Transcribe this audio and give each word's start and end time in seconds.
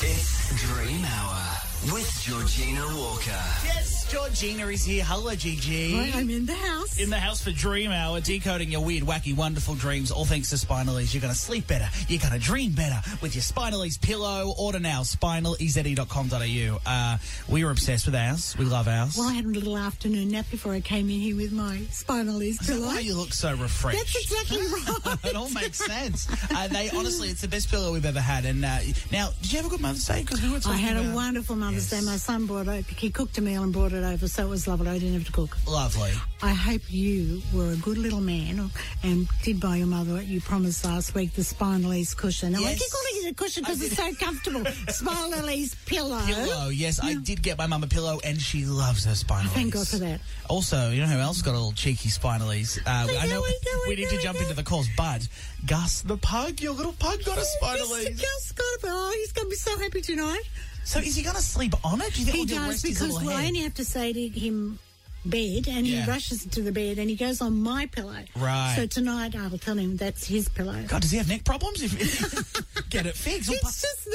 It's 0.00 0.60
Dream 0.60 1.04
Hour 1.04 1.53
with 1.92 2.20
Georgina 2.22 2.82
Walker. 2.96 3.30
Yes, 3.64 4.10
Georgina 4.10 4.66
is 4.68 4.84
here. 4.84 5.04
Hello, 5.04 5.34
Gigi. 5.34 5.94
Right, 5.96 6.14
I'm 6.16 6.30
in 6.30 6.46
the 6.46 6.54
house. 6.54 6.98
In 6.98 7.10
the 7.10 7.18
house 7.18 7.42
for 7.42 7.50
Dream 7.50 7.90
Hour, 7.90 8.20
decoding 8.20 8.70
your 8.72 8.82
weird, 8.82 9.02
wacky, 9.04 9.36
wonderful 9.36 9.74
dreams, 9.74 10.10
all 10.10 10.24
thanks 10.24 10.50
to 10.50 10.56
Spinaleze. 10.56 11.12
You're 11.12 11.20
going 11.20 11.32
to 11.32 11.38
sleep 11.38 11.66
better. 11.66 11.88
You're 12.08 12.20
going 12.20 12.32
to 12.32 12.38
dream 12.38 12.72
better 12.72 13.00
with 13.20 13.34
your 13.34 13.42
Spinaleze 13.42 14.00
pillow. 14.00 14.54
Order 14.58 14.78
now, 14.80 15.02
spinaleze.com.au. 15.02 16.80
Uh, 16.86 17.18
we 17.48 17.64
are 17.64 17.70
obsessed 17.70 18.06
with 18.06 18.14
ours. 18.14 18.56
We 18.58 18.64
love 18.64 18.88
ours. 18.88 19.16
well, 19.18 19.28
I 19.28 19.32
had 19.34 19.44
a 19.44 19.48
little 19.48 19.76
afternoon 19.76 20.30
nap 20.30 20.46
before 20.50 20.72
I 20.72 20.80
came 20.80 21.10
in 21.10 21.20
here 21.20 21.36
with 21.36 21.52
my 21.52 21.78
Spinaleze 21.90 22.42
Is 22.50 22.58
that 22.58 22.66
pillow. 22.74 22.86
why 22.86 23.00
you 23.00 23.14
look 23.16 23.32
so 23.32 23.54
refreshed? 23.54 23.98
That's 23.98 24.16
exactly 24.32 24.62
right. 25.12 25.24
it 25.24 25.36
all 25.36 25.50
makes 25.50 25.78
sense. 25.84 26.28
Uh, 26.50 26.68
they 26.68 26.90
honestly, 26.90 27.28
it's 27.28 27.40
the 27.42 27.48
best 27.48 27.70
pillow 27.70 27.92
we've 27.92 28.06
ever 28.06 28.20
had. 28.20 28.44
And 28.46 28.64
uh, 28.64 28.78
now, 29.12 29.30
did 29.42 29.52
you 29.52 29.56
have 29.58 29.66
a 29.66 29.70
good 29.70 29.80
Mother's 29.80 30.06
Day? 30.06 30.20
Because 30.22 30.40
we 30.42 30.48
were 30.50 30.56
I 30.56 30.60
talking 30.60 30.78
had 30.80 30.96
a 30.96 31.14
wonderful 31.14 31.56
Mother's 31.56 31.73
Yes. 31.74 31.90
Day. 31.90 32.00
My 32.00 32.16
son 32.16 32.46
brought 32.46 32.68
it. 32.68 32.84
He 32.86 33.10
cooked 33.10 33.36
a 33.38 33.40
meal 33.42 33.62
and 33.62 33.72
brought 33.72 33.92
it 33.92 34.04
over, 34.04 34.28
so 34.28 34.44
it 34.46 34.48
was 34.48 34.66
lovely. 34.68 34.88
I 34.88 34.98
didn't 34.98 35.14
have 35.14 35.26
to 35.26 35.32
cook. 35.32 35.56
Lovely. 35.66 36.10
I 36.42 36.50
hope 36.52 36.82
you 36.88 37.42
were 37.52 37.72
a 37.72 37.76
good 37.76 37.98
little 37.98 38.20
man 38.20 38.70
and 39.02 39.26
did 39.42 39.60
buy 39.60 39.76
your 39.76 39.86
mother 39.86 40.14
what 40.14 40.26
you 40.26 40.40
promised 40.40 40.84
last 40.84 41.14
week, 41.14 41.32
the 41.34 41.42
Spinaleze 41.42 42.16
cushion. 42.16 42.52
Now, 42.52 42.58
I 42.60 42.70
Yes. 42.70 42.78
keep 42.82 42.90
calling 42.92 43.26
it 43.26 43.30
a 43.30 43.34
cushion 43.34 43.62
because 43.64 43.82
it's 43.82 43.96
so 43.96 44.12
comfortable. 44.14 44.60
Spinaleze 44.62 45.74
pillow. 45.86 46.20
Pillow, 46.26 46.68
yes, 46.68 47.00
I 47.02 47.14
did 47.14 47.42
get 47.42 47.58
my 47.58 47.66
mum 47.66 47.82
a 47.82 47.86
pillow, 47.86 48.20
and 48.24 48.40
she 48.40 48.64
loves 48.64 49.04
her 49.04 49.14
spinal. 49.14 49.50
Thank 49.52 49.74
God 49.74 49.88
for 49.88 49.96
that. 49.98 50.20
Also, 50.48 50.90
you 50.90 51.00
know 51.00 51.06
who 51.06 51.18
else 51.18 51.42
got 51.42 51.52
a 51.52 51.58
little 51.58 51.72
cheeky 51.72 52.08
Spinaleze? 52.08 52.78
Uh, 52.86 52.90
I 52.90 53.06
know, 53.06 53.12
know 53.12 53.44
I 53.44 53.58
know, 53.64 53.80
we 53.88 53.92
I 53.92 53.96
need 53.96 54.08
to 54.10 54.18
I 54.18 54.22
jump 54.22 54.36
know. 54.38 54.42
into 54.42 54.54
the 54.54 54.62
calls, 54.62 54.88
but 54.96 55.26
Gus 55.66 56.02
the 56.02 56.16
pug, 56.18 56.60
your 56.60 56.74
little 56.74 56.92
pug, 56.92 57.24
got 57.24 57.38
a 57.38 57.40
Mr. 57.40 57.46
Spinaleze. 57.62 58.20
Gus 58.20 58.52
got 58.52 58.64
it. 58.64 58.80
Oh, 58.84 59.14
he's 59.18 59.32
going 59.32 59.46
to 59.46 59.50
be 59.50 59.56
so 59.56 59.78
happy 59.78 60.00
tonight. 60.02 60.42
So 60.84 60.98
is 61.00 61.16
he 61.16 61.22
going 61.22 61.36
to 61.36 61.42
sleep 61.42 61.74
on 61.84 62.00
it? 62.00 62.12
Do 62.14 62.20
you 62.20 62.26
think 62.26 62.50
He 62.50 62.54
does 62.56 62.68
rest 62.68 62.82
because 62.84 63.12
well, 63.24 63.30
I 63.30 63.46
only 63.46 63.60
have 63.60 63.74
to 63.74 63.84
say 63.84 64.12
to 64.12 64.28
him 64.28 64.78
bed 65.24 65.66
and 65.68 65.86
Yeah. 65.86 66.04
he 66.04 66.10
rushes 66.10 66.44
to 66.44 66.60
the 66.62 66.70
bed 66.72 66.98
and 66.98 67.08
he 67.08 67.16
goes 67.16 67.40
on 67.40 67.62
my 67.62 67.86
pillow. 67.86 68.22
Right. 68.36 68.74
So 68.76 68.86
tonight 68.86 69.34
I'll 69.34 69.56
tell 69.58 69.76
him 69.78 69.96
that's 69.96 70.26
his 70.26 70.48
pillow. 70.50 70.84
God, 70.86 71.00
does 71.02 71.10
he 71.12 71.16
have 71.16 71.28
neck 71.28 71.44
problems? 71.44 71.82
If, 71.82 71.90
get 72.90 73.06
it 73.06 73.16
fixed. 73.16 73.50
It's 73.52 73.80
just 73.80 74.06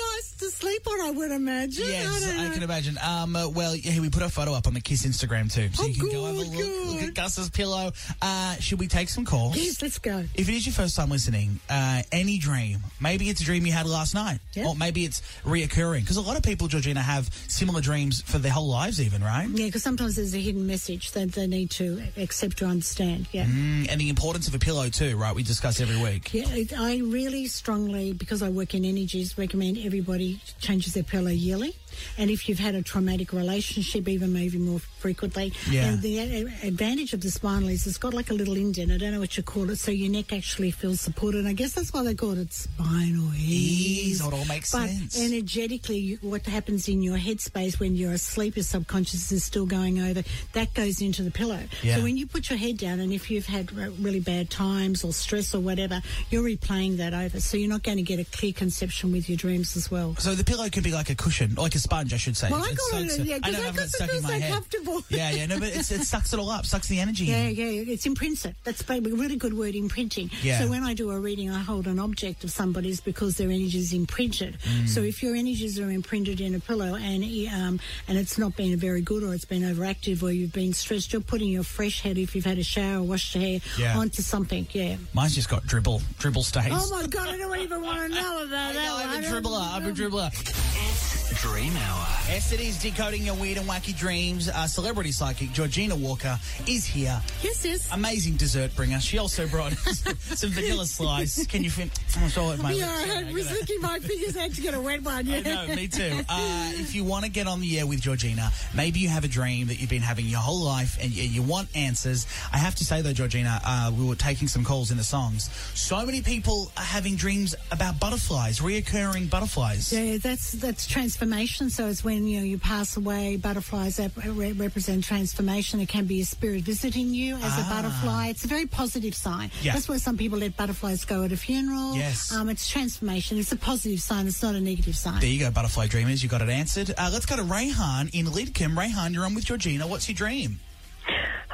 nice 0.70 0.78
to 0.78 0.84
sleep 0.84 1.00
on, 1.00 1.08
I 1.08 1.12
would 1.12 1.32
imagine. 1.32 1.86
Yes, 1.88 2.26
don't 2.26 2.40
I, 2.40 2.54
can 2.54 2.64
imagine. 2.64 2.98
Um, 3.04 3.36
uh, 3.36 3.50
well, 3.50 3.76
yeah, 3.76 4.00
we 4.00 4.10
put 4.10 4.24
a 4.24 4.30
photo 4.30 4.54
up 4.54 4.68
on 4.68 4.74
the 4.74 4.82
KIIS 4.82 5.06
Instagram 5.08 5.52
too, 5.52 5.70
so 5.74 5.84
Oh, 5.84 5.88
you 5.88 5.96
can 6.00 6.10
go 6.12 6.26
have 6.26 6.36
a 6.36 6.40
look, 6.40 6.88
look 6.94 7.04
at 7.04 7.14
Gus's 7.14 7.50
pillow. 7.50 7.92
Uh, 8.22 8.56
should 8.56 8.80
we 8.80 8.88
take 8.88 9.10
some 9.10 9.26
calls? 9.26 9.56
Yes, 9.58 9.82
let's 9.82 10.00
go. 10.00 10.24
If 10.36 10.50
it 10.50 10.56
is 10.56 10.66
your 10.66 10.74
first 10.74 10.96
time 10.96 11.10
listening, 11.10 11.60
uh, 11.70 12.04
any 12.12 12.38
dream, 12.38 12.80
maybe 13.00 13.30
it's 13.30 13.42
a 13.42 13.44
dream 13.44 13.66
you 13.66 13.72
had 13.72 13.86
last 13.88 14.14
night, 14.14 14.40
Yeah. 14.54 14.68
or 14.68 14.76
maybe 14.76 15.06
it's 15.06 15.22
reoccurring. 15.44 16.02
Because 16.02 16.18
a 16.18 16.22
lot 16.22 16.38
of 16.38 16.44
people, 16.44 16.68
Georgina, 16.68 17.02
have 17.02 17.30
similar 17.48 17.82
dreams 17.82 18.22
for 18.22 18.38
their 18.40 18.52
whole 18.52 18.68
lives, 18.70 19.02
even, 19.02 19.24
right? 19.24 19.48
Yeah, 19.50 19.66
because 19.66 19.84
sometimes 19.84 20.16
there's 20.16 20.34
a 20.36 20.40
hidden 20.40 20.68
message 20.68 21.12
that 21.12 21.32
they 21.34 21.48
need 21.48 21.72
to 21.72 22.04
accept 22.18 22.62
or 22.62 22.66
understand. 22.66 23.28
Yeah. 23.32 23.46
Mm, 23.46 23.88
and 23.90 24.02
the 24.02 24.10
importance 24.10 24.48
of 24.48 24.56
a 24.56 24.60
pillow 24.60 24.90
too, 24.90 25.18
right? 25.18 25.36
We 25.36 25.44
discuss 25.44 25.80
every 25.80 25.98
week. 26.02 26.34
Yeah, 26.34 26.46
I 26.78 26.98
really 27.04 27.48
strongly, 27.48 28.14
because 28.14 28.42
I 28.42 28.50
work 28.50 28.74
in 28.74 28.86
energies, 28.86 29.38
recommend 29.38 29.78
everybody 29.78 30.40
changes 30.60 30.94
their 30.94 31.04
pillow 31.04 31.32
yearly. 31.32 31.76
And 32.18 32.30
if 32.30 32.48
you've 32.48 32.60
had 32.60 32.76
a 32.76 32.82
traumatic 32.82 33.34
relationship, 33.34 34.08
even 34.08 34.34
maybe 34.34 34.58
more 34.58 34.80
frequently. 34.80 35.54
Yeah. 35.70 35.86
And 35.86 36.02
the 36.02 36.20
advantage 36.64 37.14
of 37.14 37.22
the 37.22 37.32
spinal 37.32 37.70
is 37.70 37.88
it's 37.88 37.98
got 37.98 38.14
like 38.14 38.30
a 38.30 38.34
little 38.34 38.56
indent. 38.56 38.92
I 38.92 38.98
don't 38.98 39.12
know 39.12 39.20
what 39.20 39.38
you 39.38 39.44
call 39.44 39.70
it, 39.70 39.78
so 39.78 39.92
your 39.92 40.12
neck 40.12 40.34
actually 40.34 40.72
feels 40.72 41.02
supported. 41.02 41.40
And 41.40 41.48
I 41.48 41.54
guess 41.54 41.74
that's 41.74 41.94
why 41.94 42.04
they 42.04 42.16
call 42.16 42.38
it 42.38 42.50
Spinaleze. 42.50 43.36
Ease, 43.38 44.22
it 44.22 44.34
all 44.34 44.46
makes 44.46 44.72
but 44.72 44.90
sense. 44.90 45.20
energetically, 45.20 46.18
what 46.22 46.46
happens 46.46 46.88
in 46.88 47.02
your 47.02 47.18
headspace 47.18 47.80
when 47.80 47.96
you're 47.96 48.14
asleep, 48.14 48.56
your 48.56 48.64
subconscious 48.64 49.32
is 49.32 49.44
still 49.44 49.66
going 49.66 50.00
over. 50.00 50.24
That 50.54 50.74
goes 50.74 51.02
into 51.02 51.24
the 51.24 51.32
pillow. 51.32 51.62
Yeah. 51.82 51.98
So 51.98 52.04
when 52.04 52.18
you 52.18 52.28
put 52.28 52.50
your 52.50 52.60
head 52.60 52.78
down, 52.78 53.00
and 53.00 53.14
if 53.14 53.32
you've 53.32 53.46
had 53.46 53.72
really 54.00 54.20
bad 54.20 54.50
times 54.50 55.04
or 55.04 55.14
stress 55.14 55.56
or 55.56 55.60
whatever, 55.60 56.02
you're 56.30 56.44
replaying 56.44 56.98
that 56.98 57.14
over. 57.14 57.40
So 57.40 57.58
you're 57.58 57.70
not 57.70 57.84
going 57.84 57.98
to 57.98 58.04
get 58.04 58.20
a 58.20 58.26
clear 58.26 58.54
conception 58.54 59.12
with 59.12 59.30
your 59.30 59.38
dreams 59.38 59.76
as 59.78 59.90
well. 59.90 60.16
So 60.18 60.36
the 60.36 60.44
pillow 60.44 60.70
can 60.70 60.84
be 60.84 60.92
like 60.92 61.10
a 61.10 61.16
cushion, 61.16 61.56
like 61.56 61.76
a 61.76 61.79
sponge, 61.80 62.14
I 62.14 62.18
should 62.18 62.38
say. 62.38 62.50
Well, 62.50 62.64
I 62.64 62.70
It 62.70 62.78
call 62.78 63.00
it 63.00 63.10
soaks 63.12 63.20
a- 63.20 63.26
yeah, 63.26 63.40
'cause 63.40 63.56
I 63.56 63.58
know 63.58 63.64
I 63.64 63.68
I've 63.70 63.76
got 63.76 63.86
it 63.86 63.90
stuck 63.90 64.10
in 64.10 64.16
feel 64.16 64.22
my 64.24 64.30
so 64.30 64.40
head. 64.40 64.54
comfortable. 64.54 65.04
Yeah, 65.10 65.32
yeah, 65.32 65.46
no, 65.48 65.60
but 65.60 65.70
it's, 65.70 65.92
it 65.92 66.04
sucks 66.04 66.34
it 66.34 66.40
all 66.40 66.50
up, 66.50 66.66
sucks 66.66 66.88
the 66.88 67.00
energy 67.00 67.26
Yeah, 67.26 67.48
in. 67.48 67.56
yeah, 67.56 67.94
it's 67.94 68.06
imprinted. 68.06 68.56
That's 68.64 68.82
a 68.90 69.00
really 69.02 69.36
good 69.36 69.58
word, 69.58 69.76
imprinting. 69.76 70.30
Yeah. 70.44 70.60
So 70.60 70.68
when 70.70 70.84
I 70.84 70.94
do 70.94 71.10
a 71.12 71.20
reading, 71.20 71.50
I 71.52 71.60
hold 71.60 71.88
an 71.88 72.00
object 72.00 72.44
of 72.44 72.52
somebody's 72.52 73.00
because 73.02 73.36
their 73.38 73.50
energy 73.50 73.78
is 73.80 73.94
imprinted. 73.94 74.58
Mm. 74.64 74.88
So 74.90 75.02
if 75.02 75.22
your 75.24 75.36
energies 75.36 75.80
are 75.80 75.90
imprinted 75.90 76.42
in 76.42 76.56
a 76.56 76.60
pillow 76.60 76.96
and 76.96 77.24
um, 77.54 77.80
and 78.08 78.18
it's 78.18 78.38
not 78.38 78.56
been 78.56 78.78
very 78.78 79.02
good 79.02 79.24
or 79.24 79.34
it's 79.34 79.46
been 79.46 79.64
overactive 79.64 80.22
or 80.24 80.32
you've 80.32 80.54
been 80.54 80.74
stressed, 80.74 81.12
you're 81.14 81.22
putting 81.22 81.50
your 81.50 81.64
fresh 81.64 82.02
head 82.02 82.18
if 82.18 82.36
you've 82.36 82.46
had 82.46 82.58
a 82.58 82.64
shower, 82.64 83.02
washed 83.04 83.36
your 83.36 83.44
hair 83.44 83.60
Yeah. 83.78 83.98
onto 83.98 84.22
something. 84.22 84.68
Yeah. 84.72 84.98
Mine's 85.14 85.36
just 85.36 85.50
got 85.50 85.66
dribble, 85.68 86.02
dribble 86.20 86.44
stains. 86.44 86.74
Oh 86.76 86.90
my 87.02 87.08
God, 87.08 87.28
I 87.30 87.38
don't 87.38 87.60
even 87.60 87.82
want 87.82 88.12
to 88.14 88.20
know 88.22 88.44
about 88.44 88.70
I 88.70 88.74
that. 88.74 88.74
know. 88.74 88.98
I'm 88.98 89.24
a 89.24 89.28
dribbler. 89.28 89.74
I'm 89.74 89.86
a 89.88 89.92
dribbler. 89.92 90.99
It's 91.32 91.42
Dream 91.42 91.74
Hour. 91.76 92.08
Yes, 92.28 92.52
it 92.52 92.60
is 92.60 92.78
decoding 92.80 93.24
your 93.24 93.36
weird 93.36 93.58
and 93.58 93.68
wacky 93.68 93.96
dreams. 93.98 94.50
Uh, 94.50 94.66
celebrity 94.68 95.12
psychic 95.12 95.52
Georgina 95.52 95.96
Walker 95.96 96.38
is 96.68 96.86
here. 96.86 97.20
Yes, 97.42 97.64
yes. 97.66 97.90
Amazing 97.92 98.36
dessert 98.36 98.76
bringer. 98.76 99.00
She 99.00 99.18
also 99.18 99.48
brought 99.48 99.74
some 99.78 100.50
vanilla 100.52 100.86
slice. 100.86 101.46
Can 101.48 101.64
you 101.64 101.70
fin- 101.70 101.92
I'm 102.18 102.30
sorry, 102.30 102.58
my 102.58 102.72
Yeah, 102.72 102.86
lips. 102.88 103.10
I 103.12 103.30
I 103.30 103.34
was 103.34 103.44
gotta- 103.48 103.60
licking 103.60 103.82
my 103.82 104.00
fingers 104.00 104.36
had 104.36 104.54
to 104.54 104.62
get 104.62 104.74
a 104.74 104.82
wet 104.82 105.02
one. 105.04 105.26
Yeah. 105.30 105.38
I 105.38 105.68
know, 105.68 105.76
me 105.76 105.88
too. 105.88 106.20
Uh, 106.30 106.72
if 106.76 106.94
you 106.96 107.04
want 107.04 107.26
to 107.26 107.32
get 107.32 107.48
on 107.48 107.60
the 107.62 107.80
air 107.80 107.86
with 107.88 108.02
Georgina, 108.02 108.52
maybe 108.76 109.00
you 109.00 109.10
have 109.10 109.24
a 109.24 109.28
dream 109.28 109.68
that 109.68 109.80
you've 109.80 109.90
been 109.90 110.02
having 110.02 110.26
your 110.26 110.40
whole 110.40 110.62
life 110.62 110.98
and 111.02 111.12
you, 111.12 111.24
you 111.24 111.42
want 111.44 111.70
answers. 111.76 112.26
I 112.54 112.58
have 112.58 112.76
to 112.76 112.86
say 112.86 113.02
though, 113.02 113.14
Georgina, 113.14 113.60
uh, 113.66 113.92
we 113.96 114.06
were 114.06 114.16
taking 114.16 114.48
some 114.48 114.64
calls 114.64 114.92
in 114.92 114.98
the 114.98 115.04
songs. 115.04 115.50
So 115.76 116.06
many 116.06 116.22
people 116.22 116.72
are 116.78 116.84
having 116.84 117.16
dreams 117.16 117.56
about 117.72 118.00
butterflies, 118.00 118.60
reoccurring 118.60 119.30
butterflies. 119.30 119.92
Yeah, 119.94 120.18
that's 120.18 120.52
that's 120.54 120.86
transformation. 121.20 121.70
So 121.70 121.88
it's 121.88 122.04
when 122.04 122.26
you 122.26 122.40
know 122.40 122.46
you 122.46 122.58
pass 122.58 122.96
away. 122.96 123.36
Butterflies 123.36 124.00
represent 124.26 125.04
transformation. 125.04 125.80
It 125.82 125.90
can 125.90 126.06
be 126.06 126.22
a 126.22 126.26
spirit 126.26 126.62
visiting 126.62 127.10
you 127.10 127.36
as 127.36 127.60
a 127.60 127.70
butterfly. 127.70 128.28
It's 128.28 128.46
a 128.46 128.48
very 128.48 128.66
positive 128.66 129.14
sign. 129.14 129.52
Yeah. 129.62 129.74
That's 129.74 129.90
why 129.90 129.98
some 129.98 130.18
people 130.18 130.40
let 130.40 130.56
butterflies 130.56 131.04
go 131.04 131.24
at 131.24 131.32
a 131.32 131.38
funeral. 131.38 131.96
Yes. 131.96 132.32
Um, 132.34 132.50
it's 132.50 132.70
transformation. 132.70 133.38
It's 133.38 133.52
a 133.52 133.58
positive 133.58 134.00
sign. 134.00 134.28
It's 134.28 134.42
not 134.42 134.56
a 134.56 134.62
negative 134.62 134.96
sign. 134.96 135.20
There 135.20 135.30
you 135.30 135.40
go, 135.40 135.52
butterfly 135.52 135.88
dreamers. 135.88 136.24
You 136.24 136.30
got 136.30 136.42
it 136.42 136.50
answered. 136.50 136.94
Uh, 136.98 137.10
let's 137.12 137.26
go 137.26 137.36
to 137.36 137.44
Rayhan 137.44 138.14
in 138.14 138.26
Lidcombe. 138.28 138.76
Rayhan, 138.76 139.14
you're 139.14 139.26
on 139.26 139.36
with 139.36 139.46
Georgina. 139.46 139.88
What's 139.88 140.08
your 140.08 140.16
dream? 140.16 140.60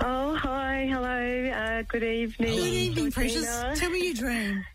Oh, 0.02 0.36
hi, 0.36 0.88
hello, 0.92 1.50
uh, 1.52 1.82
good 1.88 2.04
evening. 2.04 2.50
Hello. 2.50 2.62
Good 2.62 2.74
evening, 2.74 3.12
Precious. 3.12 3.80
Tell 3.80 3.90
me 3.90 4.06
your 4.06 4.14
dream. 4.14 4.66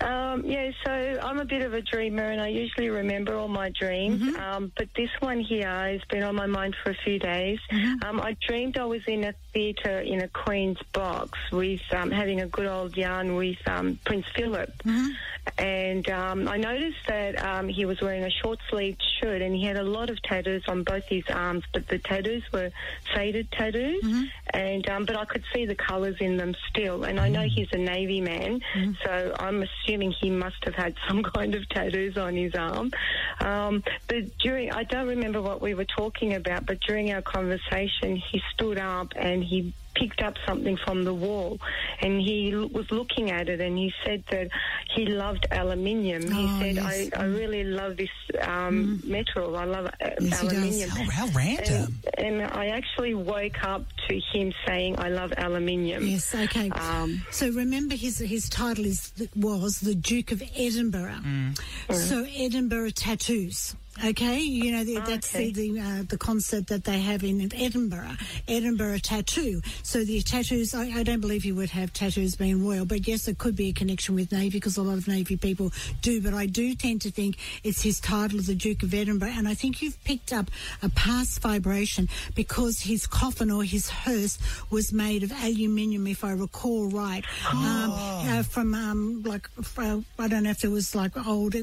Um, 0.00 0.44
yeah, 0.44 0.70
so 0.84 0.92
I'm 0.92 1.38
a 1.38 1.44
bit 1.44 1.62
of 1.62 1.74
a 1.74 1.82
dreamer 1.82 2.30
and 2.30 2.40
I 2.40 2.48
usually 2.48 2.90
remember 2.90 3.36
all 3.36 3.48
my 3.48 3.70
dreams. 3.70 4.22
Mm-hmm. 4.22 4.40
Um, 4.40 4.72
but 4.76 4.88
this 4.96 5.10
one 5.20 5.40
here 5.40 5.68
has 5.68 6.00
been 6.10 6.22
on 6.22 6.34
my 6.34 6.46
mind 6.46 6.76
for 6.82 6.90
a 6.90 6.96
few 7.04 7.18
days. 7.18 7.58
Mm-hmm. 7.72 8.08
Um, 8.08 8.20
I 8.20 8.36
dreamed 8.46 8.78
I 8.78 8.84
was 8.84 9.02
in 9.06 9.24
a 9.24 9.34
theatre 9.58 9.98
in 9.98 10.20
a 10.20 10.28
Queen's 10.28 10.78
box 10.92 11.36
with 11.50 11.80
um, 11.92 12.12
having 12.12 12.40
a 12.40 12.46
good 12.46 12.66
old 12.66 12.96
yarn 12.96 13.34
with 13.34 13.58
um, 13.66 13.98
Prince 14.04 14.26
Philip. 14.36 14.70
Mm-hmm. 14.84 15.08
And 15.56 16.08
um, 16.10 16.46
I 16.46 16.58
noticed 16.58 16.98
that 17.08 17.42
um, 17.42 17.68
he 17.68 17.84
was 17.84 18.00
wearing 18.00 18.22
a 18.22 18.30
short 18.30 18.58
sleeved 18.70 19.02
shirt 19.18 19.40
and 19.42 19.54
he 19.54 19.64
had 19.64 19.76
a 19.76 19.82
lot 19.82 20.10
of 20.10 20.22
tattoos 20.22 20.62
on 20.68 20.84
both 20.84 21.04
his 21.06 21.24
arms, 21.28 21.64
but 21.72 21.88
the 21.88 21.98
tattoos 21.98 22.44
were 22.52 22.70
faded 23.14 23.50
tattoos. 23.50 24.04
Mm-hmm. 24.04 24.24
And 24.50 24.88
um, 24.88 25.04
but 25.06 25.16
I 25.16 25.24
could 25.24 25.44
see 25.52 25.66
the 25.66 25.74
colours 25.74 26.16
in 26.20 26.36
them 26.36 26.54
still. 26.68 27.04
And 27.04 27.18
I 27.18 27.28
know 27.28 27.38
Mm-hmm. 27.48 27.54
he's 27.54 27.68
a 27.72 27.78
Navy 27.78 28.20
man, 28.20 28.60
so 29.04 29.34
I'm 29.38 29.62
assuming 29.62 30.12
he 30.12 30.30
must 30.30 30.62
have 30.64 30.74
had 30.74 30.94
some 31.08 31.22
kind 31.22 31.54
of 31.54 31.68
tattoos 31.68 32.16
on 32.16 32.36
his 32.36 32.54
arm. 32.54 32.90
Um, 33.40 33.82
but 34.06 34.36
during, 34.38 34.72
I 34.72 34.84
don't 34.84 35.08
remember 35.08 35.40
what 35.40 35.60
we 35.60 35.74
were 35.74 35.84
talking 35.84 36.34
about, 36.34 36.66
but 36.66 36.80
during 36.80 37.12
our 37.12 37.22
conversation, 37.22 38.16
he 38.16 38.42
stood 38.52 38.78
up 38.78 39.12
and 39.16 39.42
he 39.48 39.72
picked 39.94 40.22
up 40.22 40.34
something 40.46 40.76
from 40.86 41.02
the 41.02 41.12
wall 41.12 41.58
and 42.02 42.20
he 42.20 42.52
l- 42.52 42.68
was 42.68 42.88
looking 42.92 43.32
at 43.32 43.48
it 43.48 43.60
and 43.60 43.76
he 43.76 43.92
said 44.04 44.22
that 44.30 44.48
he 44.94 45.06
loved 45.06 45.44
aluminium. 45.50 46.22
He 46.30 46.44
Oh, 46.48 46.58
said, 46.60 46.74
yes. 46.76 47.10
I, 47.16 47.20
I 47.20 47.24
really 47.24 47.64
love 47.64 47.96
this 47.96 48.08
um, 48.42 49.02
metal. 49.04 49.56
I 49.56 49.64
love 49.64 49.86
uh, 49.86 50.10
Yes, 50.20 50.40
he 50.40 50.46
does. 50.48 50.52
aluminium. 50.56 50.90
How, 50.90 51.10
how 51.10 51.26
random. 51.34 51.94
And, 52.16 52.42
and 52.42 52.52
I 52.52 52.66
actually 52.68 53.14
woke 53.14 53.64
up 53.64 53.86
to 54.08 54.20
him 54.32 54.52
saying, 54.68 55.00
I 55.00 55.08
love 55.08 55.32
aluminium. 55.36 56.06
Yes, 56.06 56.32
okay. 56.32 56.70
Um, 56.70 57.24
so 57.32 57.50
remember 57.50 57.96
his 57.96 58.18
his 58.18 58.48
title 58.48 58.84
is 58.86 59.12
was 59.34 59.80
the 59.80 59.96
Duke 59.96 60.30
of 60.30 60.42
Edinburgh. 60.56 61.18
Mm. 61.24 61.58
So 61.92 62.24
Edinburgh 62.36 62.90
tattoos. 62.90 63.74
Okay, 64.04 64.38
you 64.40 64.70
know 64.72 64.84
the, 64.84 64.94
that's 65.00 65.34
Okay. 65.34 65.50
the 65.50 65.72
the, 65.72 65.80
uh, 65.80 66.02
the 66.08 66.18
concert 66.18 66.68
that 66.68 66.84
they 66.84 67.00
have 67.00 67.24
in 67.24 67.52
Edinburgh, 67.54 68.12
Edinburgh 68.46 68.98
tattoo. 68.98 69.60
So 69.82 70.04
the 70.04 70.22
tattoos, 70.22 70.74
I, 70.74 71.00
I 71.00 71.02
don't 71.02 71.20
believe 71.20 71.44
you 71.44 71.54
would 71.56 71.70
have 71.70 71.92
tattoos 71.92 72.36
being 72.36 72.64
royal, 72.64 72.84
but 72.84 73.08
yes, 73.08 73.26
it 73.28 73.38
could 73.38 73.56
be 73.56 73.70
a 73.70 73.72
connection 73.72 74.14
with 74.14 74.30
Navy 74.30 74.50
because 74.50 74.76
a 74.76 74.82
lot 74.82 74.98
of 74.98 75.08
Navy 75.08 75.36
people 75.36 75.72
do. 76.00 76.20
But 76.20 76.32
I 76.34 76.46
do 76.46 76.74
tend 76.74 77.00
to 77.02 77.10
think 77.10 77.38
it's 77.64 77.82
his 77.82 77.98
title 78.00 78.38
of 78.38 78.46
the 78.46 78.54
Duke 78.54 78.82
of 78.84 78.94
Edinburgh, 78.94 79.32
and 79.36 79.48
I 79.48 79.54
think 79.54 79.82
you've 79.82 80.02
picked 80.04 80.32
up 80.32 80.50
a 80.82 80.88
past 80.90 81.40
vibration 81.40 82.08
because 82.34 82.80
his 82.80 83.06
coffin 83.06 83.50
or 83.50 83.64
his 83.64 83.88
hearse 83.90 84.38
was 84.70 84.92
made 84.92 85.22
of 85.24 85.32
aluminium, 85.32 86.06
if 86.06 86.22
I 86.24 86.32
recall 86.32 86.88
right, 86.88 87.24
um, 87.50 87.92
uh, 87.92 88.42
from 88.44 88.74
um, 88.74 89.22
like 89.24 89.48
uh, 89.76 90.00
I 90.18 90.28
don't 90.28 90.44
know 90.44 90.50
if 90.50 90.62
it 90.64 90.68
was 90.70 90.94
like 90.94 91.16
old 91.26 91.56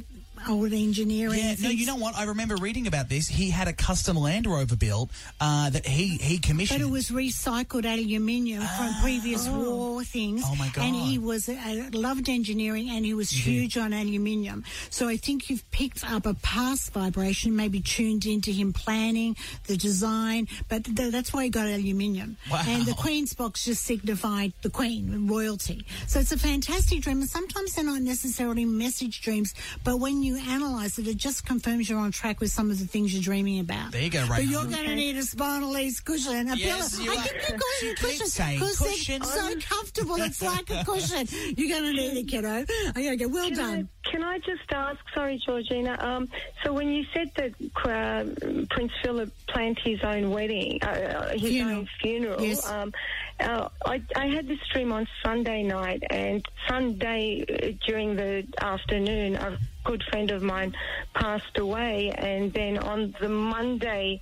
old 0.50 0.74
engineering. 0.74 1.40
Yeah, 1.40 1.56
no, 1.60 1.70
you 1.70 1.86
know 1.86 1.96
what? 1.96 2.16
I 2.16 2.24
remember 2.24 2.56
reading 2.56 2.88
about 2.88 3.10
this. 3.10 3.28
He 3.28 3.50
had 3.50 3.68
a 3.68 3.74
custom 3.74 4.18
Land 4.18 4.48
Rover 4.48 4.76
built 4.76 5.10
uh, 5.40 5.70
that 5.70 5.86
he 5.86 6.18
he 6.18 6.38
commissioned. 6.38 6.82
But 6.82 6.88
it 6.88 6.92
was 6.92 7.10
recycled 7.10 7.86
aluminium 7.86 8.64
from 8.78 8.94
previous 9.02 9.48
war 9.48 10.04
things. 10.04 10.44
Oh, 10.46 10.56
my 10.56 10.70
god! 10.70 10.86
And 10.86 10.96
he 10.96 11.18
was 11.18 11.50
uh, 11.50 11.90
loved 11.94 12.30
engineering, 12.30 12.90
and 12.90 13.06
he 13.06 13.14
was 13.14 13.30
huge 13.30 13.78
on 13.78 13.94
aluminium. 13.94 14.64
So 14.90 15.08
I 15.08 15.18
think 15.18 15.50
you've 15.50 15.70
picked 15.72 16.04
up 16.10 16.26
a 16.26 16.34
past 16.36 16.92
vibration, 16.94 17.56
maybe 17.56 17.82
tuned 17.82 18.26
into 18.26 18.52
him 18.52 18.74
planning 18.74 19.36
the 19.68 19.78
design. 19.78 20.48
But 20.70 20.86
th- 20.86 21.12
that's 21.12 21.34
why 21.34 21.46
he 21.46 21.50
got 21.50 21.68
aluminium. 21.68 22.38
Wow. 22.52 22.64
And 22.68 22.86
the 22.86 22.94
Queen's 22.94 23.34
box 23.34 23.66
just 23.66 23.84
signified 23.84 24.54
the 24.62 24.70
Queen, 24.70 25.28
royalty. 25.28 25.86
So 26.08 26.20
it's 26.20 26.32
a 26.32 26.40
fantastic 26.40 27.02
dream, 27.02 27.20
and 27.22 27.30
sometimes 27.30 27.76
they're 27.76 27.86
not 27.86 28.02
necessarily 28.02 28.66
message 28.66 29.22
dreams, 29.22 29.54
but 29.84 30.00
when 30.00 30.24
you 30.26 30.36
analyse 30.38 30.98
it, 31.00 31.08
it 31.08 31.18
just 31.18 31.46
confirms 31.46 31.90
you're 31.90 32.00
on 32.00 32.12
track 32.12 32.40
with 32.42 32.52
some 32.52 32.70
of 32.72 32.80
the 32.80 32.86
things 32.86 33.14
you're 33.14 33.24
dreaming 33.24 33.60
about. 33.60 33.92
There 33.92 34.02
you 34.02 34.10
go, 34.10 34.26
But 34.28 34.46
you're 34.46 34.66
going 34.66 34.86
to 34.86 34.96
need 34.96 35.16
a 35.16 35.22
Spinaleze 35.22 36.04
cushion, 36.04 36.50
a 36.50 36.56
Yes, 36.56 36.98
pillow. 36.98 37.06
you 37.06 37.12
I 37.12 37.16
are. 37.16 37.24
keep 37.24 37.34
the 37.34 37.40
cushion, 37.40 37.88
You 37.88 37.96
keep 37.96 37.98
cushion, 38.10 38.28
saying 38.28 38.60
because 38.60 38.78
cushion. 38.80 39.22
they're 39.22 39.32
so 39.32 39.60
comfortable. 39.76 40.16
It's 40.18 40.42
like 40.42 40.70
a 40.72 40.84
cushion. 40.84 41.28
You're 41.58 41.70
going 41.80 41.96
to 41.96 42.02
need 42.02 42.18
it, 42.18 42.28
kiddo. 42.28 42.66
Okay, 42.90 43.14
okay, 43.14 43.26
well 43.28 43.48
Can 43.50 43.58
done. 43.58 43.90
I, 44.06 44.10
can 44.10 44.24
I 44.24 44.38
just 44.40 44.72
ask, 44.72 45.00
sorry, 45.14 45.42
Georgina, 45.46 45.98
um, 46.00 46.28
so 46.64 46.74
when 46.74 46.90
you 46.90 47.06
said 47.14 47.32
that 47.36 47.54
uh, 47.86 48.66
Prince 48.70 48.92
Philip 49.04 49.32
planned 49.48 49.80
his 49.84 50.04
own 50.04 50.30
wedding, 50.32 50.80
uh, 50.84 50.88
uh, 50.88 51.30
his 51.32 51.42
Funeral. 51.50 51.78
own 51.80 51.90
funeral, 52.02 52.42
Yes. 52.42 52.70
um, 52.70 52.94
uh, 53.40 53.70
I, 53.86 54.02
I 54.16 54.28
had 54.28 54.48
this 54.48 54.60
dream 54.74 54.92
on 54.92 55.08
Sunday 55.24 55.64
night, 55.64 56.04
and 56.10 56.44
Sunday 56.70 57.44
uh, 57.48 57.72
during 57.86 58.16
the 58.16 58.46
afternoon, 58.62 59.36
a 59.36 59.58
good 59.84 60.04
friend 60.10 60.32
of 60.32 60.42
mine 60.42 60.76
passed 61.14 61.58
away, 61.58 62.12
and 62.18 62.52
then 62.54 62.78
on 62.78 63.14
the 63.20 63.30
Monday 63.30 64.20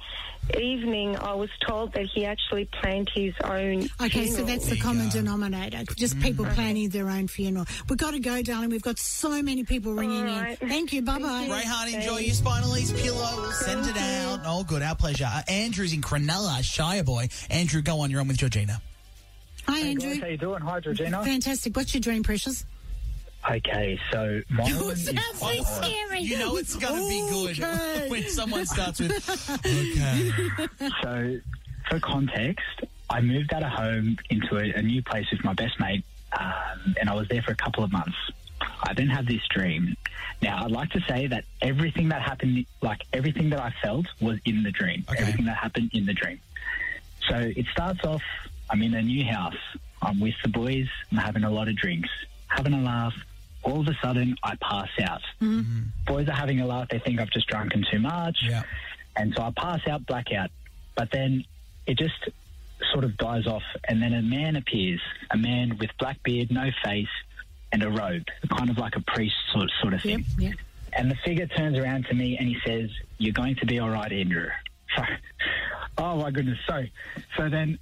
evening, 0.59 1.15
I 1.17 1.33
was 1.35 1.49
told 1.65 1.93
that 1.93 2.05
he 2.13 2.25
actually 2.25 2.65
planned 2.81 3.09
his 3.15 3.33
own 3.43 3.83
Okay, 4.01 4.25
funeral. 4.25 4.35
so 4.35 4.43
that's 4.43 4.65
the 4.67 4.77
common 4.77 5.07
denominator. 5.09 5.83
Just 5.95 6.19
people 6.19 6.45
planning 6.45 6.89
their 6.89 7.09
own 7.09 7.27
funeral. 7.27 7.65
We've 7.87 7.97
got 7.97 8.11
to 8.11 8.19
go, 8.19 8.41
darling. 8.41 8.69
We've 8.69 8.81
got 8.81 8.99
so 8.99 9.41
many 9.41 9.63
people 9.63 9.93
ringing 9.93 10.25
right. 10.25 10.61
in. 10.61 10.67
Thank 10.67 10.91
you. 10.91 11.01
Bye 11.01 11.19
bye. 11.19 11.47
Rayhan, 11.49 11.93
enjoy 11.93 12.17
your 12.17 12.35
Spinaleze 12.35 12.93
pillow. 13.01 13.29
We'll 13.37 13.51
send 13.51 13.85
it 13.85 13.95
out. 13.95 14.41
Oh, 14.45 14.63
good. 14.63 14.81
Our 14.81 14.95
pleasure. 14.95 15.29
Uh, 15.31 15.43
Andrew's 15.47 15.93
in 15.93 16.01
Cronulla, 16.01 16.61
Shire 16.61 17.03
boy. 17.03 17.29
Andrew, 17.49 17.81
go 17.81 18.01
on. 18.01 18.11
You're 18.11 18.19
on 18.19 18.27
with 18.27 18.37
Georgina. 18.37 18.81
Hi, 19.67 19.79
Hey 19.79 19.89
Andrew. 19.91 20.09
guys, 20.13 20.19
how 20.21 20.27
you 20.27 20.37
doing? 20.37 20.61
Hi, 20.61 20.79
Georgina. 20.79 21.23
Fantastic. 21.23 21.75
What's 21.75 21.93
your 21.93 22.01
dream, 22.01 22.23
Precious? 22.23 22.65
Okay, 23.49 23.99
so 24.11 24.41
my 24.49 24.63
one 24.63 24.91
is 24.93 25.05
sounds 25.05 25.39
so 25.39 25.63
scary. 25.63 26.19
You 26.21 26.37
know 26.37 26.55
it's 26.55 26.75
going 26.75 27.01
to 27.01 27.09
be 27.09 27.29
good 27.29 27.61
Okay. 27.61 28.09
when 28.09 28.29
someone 28.29 28.65
starts 28.65 28.99
with, 29.01 29.11
okay. 29.65 30.31
so 31.01 31.39
for 31.89 31.99
context, 31.99 32.65
I 33.09 33.19
moved 33.19 33.53
out 33.53 33.63
of 33.63 33.69
home 33.71 34.17
into 34.29 34.55
a, 34.57 34.71
a 34.79 34.81
new 34.81 35.03
place 35.03 35.29
with 35.29 35.43
my 35.43 35.53
best 35.53 35.77
mate, 35.77 36.05
um, 36.39 36.95
and 37.01 37.09
I 37.09 37.15
was 37.15 37.27
there 37.27 37.41
for 37.41 37.51
a 37.51 37.55
couple 37.55 37.83
of 37.83 37.91
months. 37.91 38.15
I 38.81 38.93
then 38.93 39.07
had 39.09 39.27
this 39.27 39.41
dream. 39.49 39.97
Now, 40.41 40.63
I'd 40.63 40.71
like 40.71 40.91
to 40.91 41.01
say 41.01 41.27
that 41.27 41.43
everything 41.61 42.07
that 42.09 42.21
happened, 42.21 42.65
like 42.81 43.01
everything 43.11 43.49
that 43.49 43.59
I 43.59 43.73
felt, 43.81 44.05
was 44.21 44.39
in 44.45 44.63
the 44.63 44.71
dream. 44.71 45.03
Okay. 45.09 45.19
Everything 45.21 45.45
that 45.45 45.57
happened 45.57 45.89
in 45.93 46.05
the 46.05 46.13
dream. 46.13 46.39
So 47.27 47.35
it 47.37 47.65
starts 47.73 48.05
off. 48.05 48.21
I'm 48.69 48.81
in 48.81 48.93
a 48.93 49.01
new 49.01 49.23
house. 49.25 49.55
I'm 50.01 50.19
with 50.19 50.35
the 50.43 50.49
boys. 50.49 50.87
I'm 51.11 51.17
having 51.17 51.43
a 51.43 51.49
lot 51.49 51.67
of 51.67 51.75
drinks, 51.75 52.09
having 52.47 52.73
a 52.73 52.81
laugh. 52.81 53.13
All 53.63 53.79
of 53.79 53.87
a 53.87 53.97
sudden, 54.01 54.35
I 54.43 54.55
pass 54.61 54.89
out. 55.01 55.21
Mm-hmm. 55.41 55.81
Boys 56.05 56.27
are 56.27 56.33
having 56.35 56.59
a 56.59 56.65
laugh. 56.67 56.89
They 56.89 56.99
think 56.99 57.21
I've 57.21 57.29
just 57.29 57.47
drunken 57.47 57.85
too 57.89 57.99
much. 57.99 58.39
Yeah. 58.43 58.63
And 59.15 59.33
so 59.35 59.43
I 59.43 59.51
pass 59.55 59.87
out, 59.87 60.05
blackout. 60.05 60.49
But 60.95 61.09
then 61.11 61.45
it 61.87 61.97
just 61.97 62.29
sort 62.91 63.05
of 63.05 63.15
dies 63.17 63.47
off. 63.47 63.63
And 63.87 64.01
then 64.01 64.13
a 64.13 64.21
man 64.21 64.57
appears, 64.57 64.99
a 65.31 65.37
man 65.37 65.77
with 65.79 65.91
black 65.97 66.21
beard, 66.23 66.51
no 66.51 66.69
face, 66.83 67.07
and 67.71 67.81
a 67.83 67.89
robe, 67.89 68.25
kind 68.49 68.69
of 68.69 68.77
like 68.77 68.95
a 68.97 69.01
priest 69.01 69.35
sort, 69.53 69.71
sort 69.81 69.93
of 69.93 70.03
Yep, 70.03 70.21
thing. 70.21 70.25
yep. 70.49 70.55
And 70.95 71.09
the 71.09 71.15
figure 71.25 71.47
turns 71.47 71.77
around 71.77 72.05
to 72.07 72.13
me 72.13 72.37
and 72.37 72.47
he 72.49 72.57
says, 72.65 72.89
You're 73.17 73.33
going 73.33 73.55
to 73.55 73.65
be 73.65 73.79
all 73.79 73.89
right, 73.89 74.11
Andrew. 74.11 74.49
So, 74.95 75.03
oh 75.99 76.17
my 76.17 76.31
goodness. 76.31 76.59
So, 76.67 76.83
so 77.37 77.49
then 77.49 77.79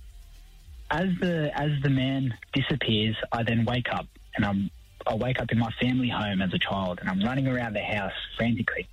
as 0.91 1.07
the 1.21 1.51
as 1.59 1.71
the 1.81 1.89
man 1.89 2.33
disappears, 2.53 3.15
I 3.31 3.43
then 3.43 3.65
wake 3.65 3.91
up 3.91 4.05
and 4.35 4.45
I'm 4.45 4.69
I 5.07 5.15
wake 5.15 5.39
up 5.39 5.51
in 5.51 5.57
my 5.57 5.71
family 5.81 6.09
home 6.09 6.41
as 6.41 6.53
a 6.53 6.59
child 6.59 6.99
and 6.99 7.09
I'm 7.09 7.21
running 7.21 7.47
around 7.47 7.73
the 7.73 7.81
house 7.81 8.13
frantically 8.38 8.88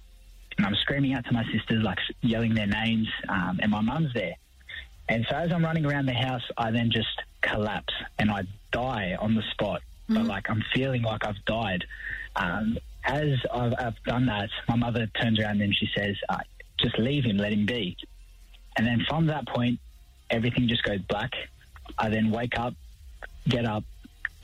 and 0.57 0.67
I'm 0.67 0.75
screaming 0.77 1.13
out 1.15 1.25
to 1.27 1.33
my 1.33 1.45
sisters, 1.53 1.83
like 1.83 1.99
yelling 2.21 2.55
their 2.55 2.67
names, 2.67 3.09
um, 3.29 3.61
and 3.63 3.71
my 3.71 3.81
mum's 3.81 4.13
there. 4.15 4.35
And 5.09 5.27
so 5.29 5.37
as 5.37 5.53
I'm 5.53 5.65
running 5.65 5.87
around 5.87 6.07
the 6.07 6.15
house, 6.15 6.43
I 6.57 6.71
then 6.71 6.91
just 6.91 7.23
collapse 7.43 7.93
and 8.19 8.31
I 8.31 8.43
die 8.73 9.17
on 9.19 9.35
the 9.35 9.43
spot. 9.53 9.83
But 10.09 10.25
like 10.25 10.49
I'm 10.49 10.65
feeling 10.75 11.03
like 11.03 11.25
I've 11.25 11.45
died. 11.45 11.85
Um, 12.37 12.79
as 13.05 13.35
I've, 13.53 13.75
I've 13.79 14.03
done 14.07 14.27
that, 14.27 14.49
my 14.69 14.77
mother 14.77 15.07
turns 15.21 15.39
around 15.39 15.61
and 15.61 15.75
she 15.75 15.89
says, 15.95 16.17
uh, 16.29 16.39
"Just 16.81 16.99
leave 16.99 17.25
him, 17.25 17.37
let 17.37 17.53
him 17.53 17.67
be." 17.67 17.97
And 18.77 18.87
then 18.87 19.05
from 19.09 19.27
that 19.27 19.47
point, 19.47 19.81
everything 20.31 20.67
just 20.67 20.83
goes 20.83 21.01
black. 21.09 21.33
I 21.97 22.09
then 22.09 22.31
wake 22.31 22.59
up, 22.59 22.75
get 23.49 23.65
up, 23.65 23.85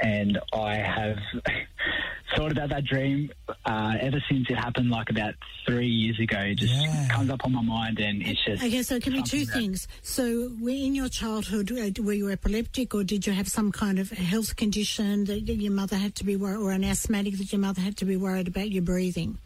and 0.00 0.38
I 0.52 0.74
have 0.76 1.18
thought 2.36 2.50
about 2.52 2.70
that 2.70 2.84
dream 2.84 3.30
uh, 3.64 3.94
ever 4.00 4.22
since 4.28 4.46
it 4.50 4.56
happened, 4.56 4.90
like 4.90 5.08
about 5.10 5.34
three 5.66 5.86
years 5.86 6.18
ago. 6.18 6.38
It 6.38 6.56
just 6.56 6.72
Yeah. 6.74 7.08
comes 7.08 7.30
up 7.30 7.44
on 7.44 7.52
my 7.52 7.62
mind, 7.62 8.00
and 8.00 8.22
it's 8.26 8.44
just 8.44 8.62
Okay, 8.62 8.82
so 8.82 8.96
it 8.96 9.02
can 9.04 9.12
be 9.12 9.22
two 9.22 9.44
that- 9.44 9.52
things. 9.54 9.86
So, 10.02 10.50
were- 10.60 10.70
in 10.70 10.94
your 10.94 11.08
childhood, 11.08 11.70
uh, 11.70 12.02
were 12.02 12.12
you 12.12 12.30
epileptic, 12.30 12.94
or 12.94 13.04
did 13.04 13.26
you 13.26 13.32
have 13.32 13.48
some 13.48 13.70
kind 13.70 13.98
of 13.98 14.10
health 14.10 14.56
condition 14.56 15.24
that 15.26 15.40
your 15.42 15.72
mother 15.72 15.96
had 15.96 16.14
to 16.16 16.24
be 16.24 16.34
worried, 16.36 16.58
or 16.58 16.72
an 16.72 16.82
asthmatic 16.84 17.38
that 17.38 17.52
your 17.52 17.60
mother 17.60 17.80
had 17.80 17.96
to 17.98 18.04
be 18.04 18.16
worried 18.16 18.48
about 18.48 18.70
your 18.70 18.82
breathing? 18.82 19.38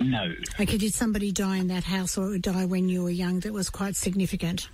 No, 0.00 0.32
Okay, 0.58 0.78
did 0.78 0.94
somebody 0.94 1.32
die 1.32 1.58
in 1.58 1.66
that 1.68 1.84
house, 1.84 2.16
or 2.16 2.38
die 2.38 2.64
when 2.64 2.88
you 2.88 3.02
were 3.02 3.10
young 3.10 3.40
that 3.40 3.52
was 3.52 3.68
quite 3.68 3.94
significant? 3.96 4.68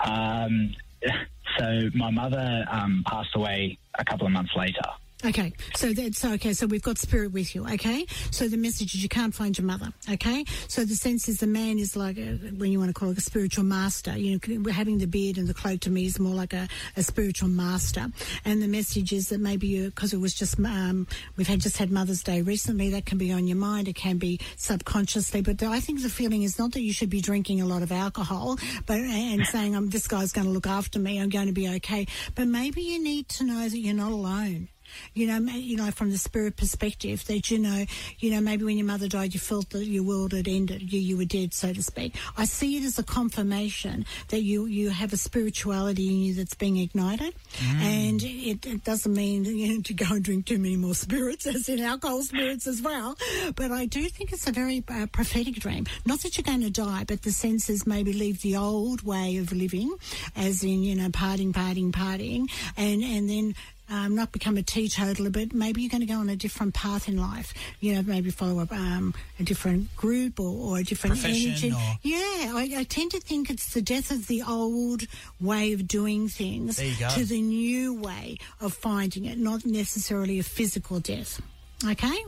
um, 0.00 0.74
so 1.58 1.90
my 1.94 2.10
mother 2.10 2.64
um, 2.70 3.04
passed 3.06 3.34
away 3.34 3.78
a 3.98 4.04
couple 4.04 4.26
of 4.26 4.32
months 4.32 4.52
later. 4.56 4.82
Okay, 5.26 5.52
so 5.74 5.92
that's 5.92 6.24
okay. 6.24 6.52
So 6.52 6.68
we've 6.68 6.82
got 6.82 6.98
spirit 6.98 7.32
with 7.32 7.52
you. 7.52 7.66
Okay, 7.66 8.06
so 8.30 8.46
the 8.46 8.56
message 8.56 8.94
is 8.94 9.02
you 9.02 9.08
can't 9.08 9.34
find 9.34 9.58
your 9.58 9.66
mother. 9.66 9.92
Okay, 10.08 10.44
so 10.68 10.84
the 10.84 10.94
sense 10.94 11.28
is 11.28 11.38
the 11.38 11.48
man 11.48 11.80
is 11.80 11.96
like 11.96 12.16
a, 12.16 12.36
when 12.56 12.70
you 12.70 12.78
want 12.78 12.90
to 12.90 12.94
call 12.94 13.10
it 13.10 13.18
a 13.18 13.20
spiritual 13.20 13.64
master. 13.64 14.16
You 14.16 14.38
know, 14.46 14.70
having 14.70 14.98
the 14.98 15.06
beard 15.06 15.36
and 15.36 15.48
the 15.48 15.54
cloak 15.54 15.80
to 15.80 15.90
me 15.90 16.06
is 16.06 16.20
more 16.20 16.34
like 16.34 16.52
a, 16.52 16.68
a 16.96 17.02
spiritual 17.02 17.48
master. 17.48 18.06
And 18.44 18.62
the 18.62 18.68
message 18.68 19.12
is 19.12 19.30
that 19.30 19.40
maybe 19.40 19.66
you 19.66 19.86
because 19.86 20.12
it 20.12 20.20
was 20.20 20.32
just 20.32 20.60
um, 20.60 21.08
we've 21.36 21.48
had 21.48 21.58
just 21.58 21.76
had 21.76 21.90
Mother's 21.90 22.22
Day 22.22 22.42
recently. 22.42 22.90
That 22.90 23.04
can 23.04 23.18
be 23.18 23.32
on 23.32 23.48
your 23.48 23.56
mind. 23.56 23.88
It 23.88 23.96
can 23.96 24.18
be 24.18 24.38
subconsciously. 24.56 25.40
But 25.40 25.60
I 25.60 25.80
think 25.80 26.02
the 26.02 26.08
feeling 26.08 26.44
is 26.44 26.56
not 26.56 26.70
that 26.74 26.82
you 26.82 26.92
should 26.92 27.10
be 27.10 27.20
drinking 27.20 27.60
a 27.60 27.66
lot 27.66 27.82
of 27.82 27.90
alcohol, 27.90 28.58
but 28.86 28.98
and 28.98 29.44
saying 29.44 29.74
um, 29.74 29.88
this 29.88 30.06
guy's 30.06 30.30
going 30.30 30.46
to 30.46 30.52
look 30.52 30.68
after 30.68 31.00
me. 31.00 31.18
I'm 31.18 31.30
going 31.30 31.46
to 31.48 31.52
be 31.52 31.68
okay. 31.76 32.06
But 32.36 32.46
maybe 32.46 32.82
you 32.82 33.02
need 33.02 33.28
to 33.30 33.44
know 33.44 33.68
that 33.68 33.76
you're 33.76 33.92
not 33.92 34.12
alone 34.12 34.68
you 35.14 35.26
know, 35.26 35.38
you 35.52 35.76
know, 35.76 35.90
from 35.90 36.10
the 36.10 36.18
spirit 36.18 36.56
perspective, 36.56 37.24
that 37.26 37.50
you 37.50 37.58
know, 37.58 37.84
you 38.18 38.30
know, 38.30 38.40
maybe 38.40 38.64
when 38.64 38.76
your 38.76 38.86
mother 38.86 39.08
died, 39.08 39.34
you 39.34 39.40
felt 39.40 39.70
that 39.70 39.84
your 39.86 40.02
world 40.02 40.32
had 40.32 40.48
ended, 40.48 40.92
you 40.92 41.00
you 41.00 41.16
were 41.16 41.24
dead, 41.24 41.54
so 41.54 41.72
to 41.72 41.82
speak. 41.82 42.14
I 42.36 42.44
see 42.44 42.76
it 42.76 42.84
as 42.84 42.98
a 42.98 43.02
confirmation 43.02 44.06
that 44.28 44.42
you 44.42 44.66
you 44.66 44.90
have 44.90 45.12
a 45.12 45.16
spirituality 45.16 46.08
in 46.08 46.20
you 46.22 46.34
that's 46.34 46.54
being 46.54 46.76
ignited, 46.78 47.34
and 47.76 48.22
it, 48.22 48.66
it 48.66 48.84
doesn't 48.84 49.12
mean 49.12 49.44
you 49.44 49.74
know 49.74 49.82
to 49.82 49.94
go 49.94 50.06
and 50.10 50.24
drink 50.24 50.46
too 50.46 50.58
many 50.58 50.76
more 50.76 50.94
spirits, 50.94 51.46
as 51.46 51.68
in 51.68 51.80
alcohol 51.80 52.22
spirits 52.22 52.66
as 52.66 52.82
well. 52.82 53.16
But 53.54 53.70
I 53.72 53.86
do 53.86 54.08
think 54.08 54.32
it's 54.32 54.46
a 54.46 54.52
very 54.52 54.82
uh, 54.88 55.06
prophetic 55.06 55.54
dream. 55.56 55.86
Not 56.04 56.20
that 56.20 56.36
you're 56.36 56.44
going 56.44 56.62
to 56.62 56.70
die, 56.70 57.04
but 57.06 57.22
the 57.22 57.32
sense 57.32 57.70
is 57.70 57.86
maybe 57.86 58.12
leave 58.12 58.42
the 58.42 58.56
old 58.56 59.02
way 59.02 59.36
of 59.38 59.52
living, 59.52 59.94
as 60.34 60.62
in 60.62 60.82
you 60.82 60.94
know, 60.94 61.08
partying, 61.08 61.52
partying, 61.52 61.92
partying, 61.92 62.50
and 62.76 63.02
and 63.02 63.28
then 63.28 63.54
um, 63.90 64.14
not 64.14 64.32
become 64.32 64.56
a 64.56 64.62
teetotaler, 64.62 65.30
but 65.30 65.52
maybe 65.54 65.80
you're 65.82 65.90
going 65.90 66.00
to 66.00 66.06
go 66.06 66.18
on 66.18 66.28
a 66.28 66.36
different 66.36 66.74
path 66.74 67.08
in 67.08 67.16
life. 67.20 67.54
You 67.80 67.94
know, 67.94 68.02
maybe 68.02 68.30
follow 68.30 68.60
a, 68.60 68.74
um, 68.74 69.14
a 69.38 69.42
different 69.42 69.94
group 69.96 70.40
or, 70.40 70.48
or 70.72 70.78
a 70.78 70.82
different 70.84 71.16
Profession 71.20 71.50
energy. 71.50 71.72
or- 71.72 71.98
Yeah, 72.02 72.52
I, 72.54 72.72
I 72.78 72.84
tend 72.84 73.12
to 73.12 73.20
think 73.20 73.50
it's 73.50 73.72
the 73.74 73.82
death 73.82 74.10
of 74.10 74.26
the 74.26 74.42
old 74.42 75.02
way 75.40 75.72
of 75.72 75.86
doing 75.86 76.28
things 76.28 76.76
There 76.76 76.86
you 76.86 76.96
go. 76.98 77.08
to 77.10 77.24
the 77.24 77.40
new 77.40 77.94
way 77.94 78.38
of 78.60 78.72
finding 78.74 79.24
it, 79.26 79.38
not 79.38 79.64
necessarily 79.64 80.38
a 80.38 80.42
physical 80.42 81.00
death. 81.00 81.40
Okay? 81.84 82.18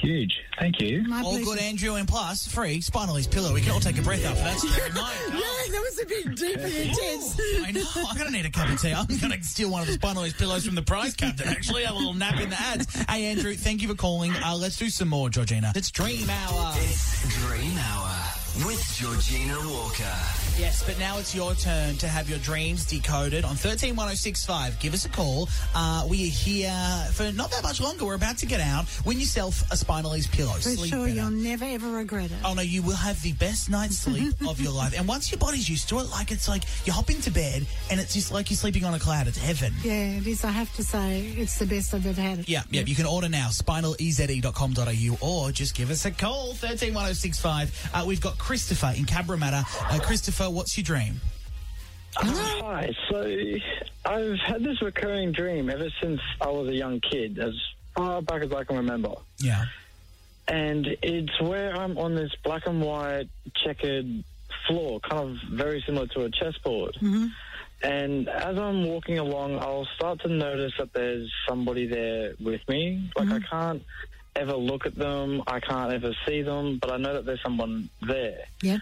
Huge. 0.00 0.40
Thank 0.58 0.80
you. 0.80 1.02
My 1.06 1.22
All 1.22 1.30
pleasure. 1.32 1.44
good, 1.44 1.58
Andrew, 1.60 1.94
and 1.94 2.08
plus 2.08 2.46
free 2.46 2.80
Spinaleze 2.80 3.30
pillow. 3.30 3.52
We 3.54 3.60
can 3.60 3.72
all 3.72 3.80
take 3.80 3.98
a 3.98 4.02
breath 4.02 4.24
after 4.24 4.42
that 4.42 4.58
story. 4.58 4.90
No, 4.94 5.08
Yeah, 5.38 5.72
that 5.72 5.80
was 5.80 6.00
a 6.00 6.06
bit 6.06 6.36
deep 6.36 6.56
and 6.58 6.72
intense. 6.90 7.40
I 7.64 7.70
know. 7.72 7.84
I'm 8.08 8.16
going 8.16 8.30
to 8.30 8.36
need 8.36 8.46
a 8.46 8.50
cup 8.50 8.68
of 8.68 8.80
tea. 8.80 8.92
I'm 8.92 9.06
going 9.06 9.32
to 9.32 9.42
steal 9.44 9.70
one 9.70 9.82
of 9.82 9.88
the 9.88 9.98
Spinaleze 9.98 10.36
pillows 10.38 10.64
from 10.66 10.74
the 10.74 10.82
prize 10.82 11.14
captain, 11.14 11.48
actually. 11.48 11.84
Have 11.84 11.94
a 11.94 11.98
little 11.98 12.14
nap 12.14 12.40
in 12.40 12.50
the 12.50 12.60
ads. 12.60 12.92
Hey, 13.08 13.26
Andrew, 13.26 13.54
thank 13.54 13.82
you 13.82 13.88
for 13.88 13.94
calling. 13.94 14.32
Uh, 14.32 14.56
let's 14.56 14.76
do 14.76 14.88
some 14.90 15.08
more, 15.08 15.28
Georgina. 15.30 15.72
It's 15.74 15.90
Dream 15.90 16.28
Hour. 16.28 16.74
It's 16.78 17.46
Dream 17.46 17.76
Hour 17.78 18.21
with 18.66 18.82
Georgina 18.94 19.56
Walker. 19.70 20.12
Yes, 20.58 20.82
but 20.86 20.98
now 20.98 21.18
it's 21.18 21.34
your 21.34 21.54
turn 21.54 21.96
to 21.96 22.06
have 22.06 22.28
your 22.28 22.38
dreams 22.40 22.84
decoded 22.84 23.44
on 23.44 23.52
131065. 23.56 24.78
Give 24.78 24.92
us 24.92 25.06
a 25.06 25.08
call. 25.08 25.48
Uh, 25.74 26.06
we 26.08 26.24
are 26.24 26.30
here 26.30 26.70
for 27.12 27.32
not 27.32 27.50
that 27.50 27.62
much 27.62 27.80
longer. 27.80 28.04
We're 28.04 28.14
about 28.14 28.36
to 28.38 28.46
get 28.46 28.60
out. 28.60 28.84
Win 29.06 29.18
yourself 29.18 29.62
a 29.72 29.74
Spinaleze 29.76 30.30
pillow. 30.30 30.52
For 30.52 30.60
Sleep 30.68 30.90
sure, 30.92 31.06
better. 31.06 31.14
you'll 31.18 31.30
never 31.30 31.64
ever 31.64 31.90
regret 31.92 32.26
it. 32.30 32.36
Oh 32.44 32.52
no, 32.52 32.60
you 32.60 32.82
will 32.82 32.96
have 32.96 33.20
the 33.22 33.32
best 33.32 33.70
night's 33.70 33.96
sleep 33.96 34.34
of 34.46 34.60
your 34.60 34.72
life. 34.72 34.94
And 34.98 35.08
once 35.08 35.32
your 35.32 35.38
body's 35.38 35.68
used 35.70 35.88
to 35.88 36.00
it, 36.00 36.10
like 36.10 36.30
it's 36.30 36.48
like 36.48 36.64
you 36.84 36.92
hop 36.92 37.08
into 37.08 37.30
bed 37.30 37.64
and 37.90 37.98
it's 37.98 38.12
just 38.12 38.30
like 38.32 38.50
you're 38.50 38.58
sleeping 38.58 38.84
on 38.84 38.92
a 38.92 38.98
cloud. 38.98 39.26
It's 39.28 39.38
heaven. 39.38 39.72
Yeah, 39.82 40.18
it 40.18 40.26
is. 40.26 40.44
I 40.44 40.50
have 40.50 40.72
to 40.74 40.84
say, 40.84 41.22
it's 41.38 41.58
the 41.58 41.66
best 41.66 41.94
I've 41.94 42.06
ever 42.06 42.20
had. 42.20 42.40
it. 42.40 42.48
Yeah, 42.48 42.62
yeah. 42.70 42.82
You 42.82 42.94
can 42.94 43.06
order 43.06 43.30
now, 43.30 43.48
spinaleze.com.au, 43.48 45.16
or 45.26 45.50
just 45.52 45.74
give 45.74 45.90
us 45.90 46.04
a 46.04 46.10
call, 46.10 46.48
131065. 46.48 47.90
Uh, 47.94 48.04
we've 48.06 48.20
got 48.20 48.36
Christopher 48.42 48.92
in 48.96 49.04
Cabramatta. 49.04 49.64
Uh, 49.88 50.00
Christopher, 50.00 50.50
what's 50.50 50.76
your 50.76 50.82
dream? 50.82 51.20
Hi. 52.16 52.92
So 53.08 53.24
I've 54.04 54.38
had 54.40 54.64
this 54.64 54.82
recurring 54.82 55.30
dream 55.30 55.70
ever 55.70 55.88
since 56.02 56.20
I 56.40 56.48
was 56.48 56.68
a 56.68 56.74
young 56.74 56.98
kid, 57.00 57.38
as 57.38 57.54
far 57.94 58.20
back 58.20 58.42
as 58.42 58.52
I 58.52 58.64
can 58.64 58.78
remember. 58.78 59.14
Yeah. 59.38 59.66
And 60.48 60.88
it's 61.02 61.40
where 61.40 61.76
I'm 61.76 61.96
on 61.96 62.16
this 62.16 62.32
black 62.42 62.66
and 62.66 62.82
white 62.82 63.28
checkered 63.64 64.24
floor, 64.66 64.98
kind 65.08 65.30
of 65.30 65.36
very 65.52 65.80
similar 65.86 66.08
to 66.08 66.22
a 66.22 66.30
chessboard. 66.30 66.98
And 67.84 68.28
as 68.28 68.58
I'm 68.58 68.84
walking 68.86 69.18
along, 69.18 69.60
I'll 69.60 69.88
start 69.94 70.20
to 70.22 70.28
notice 70.28 70.72
that 70.78 70.92
there's 70.92 71.32
somebody 71.48 71.86
there 71.86 72.34
with 72.40 72.60
me. 72.68 73.08
Like 73.16 73.30
I 73.30 73.38
can't 73.38 73.82
ever 74.34 74.54
look 74.54 74.86
at 74.86 74.94
them, 74.94 75.42
I 75.46 75.60
can't 75.60 75.92
ever 75.92 76.14
see 76.26 76.42
them, 76.42 76.78
but 76.80 76.90
I 76.90 76.96
know 76.96 77.14
that 77.14 77.26
there's 77.26 77.42
someone 77.42 77.90
there. 78.00 78.44
Yeah. 78.62 78.78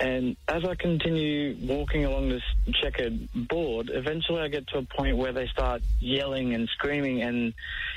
And 0.00 0.36
as 0.48 0.64
I 0.64 0.74
continue 0.74 1.56
walking 1.62 2.04
along 2.04 2.28
this 2.28 2.42
checkered 2.82 3.28
board, 3.48 3.90
eventually 3.92 4.40
I 4.40 4.48
get 4.48 4.66
to 4.68 4.78
a 4.78 4.82
point 4.82 5.16
where 5.16 5.32
they 5.32 5.46
start 5.46 5.82
yelling 6.00 6.52
and 6.52 6.68
screaming 6.70 7.22
and 7.22 7.54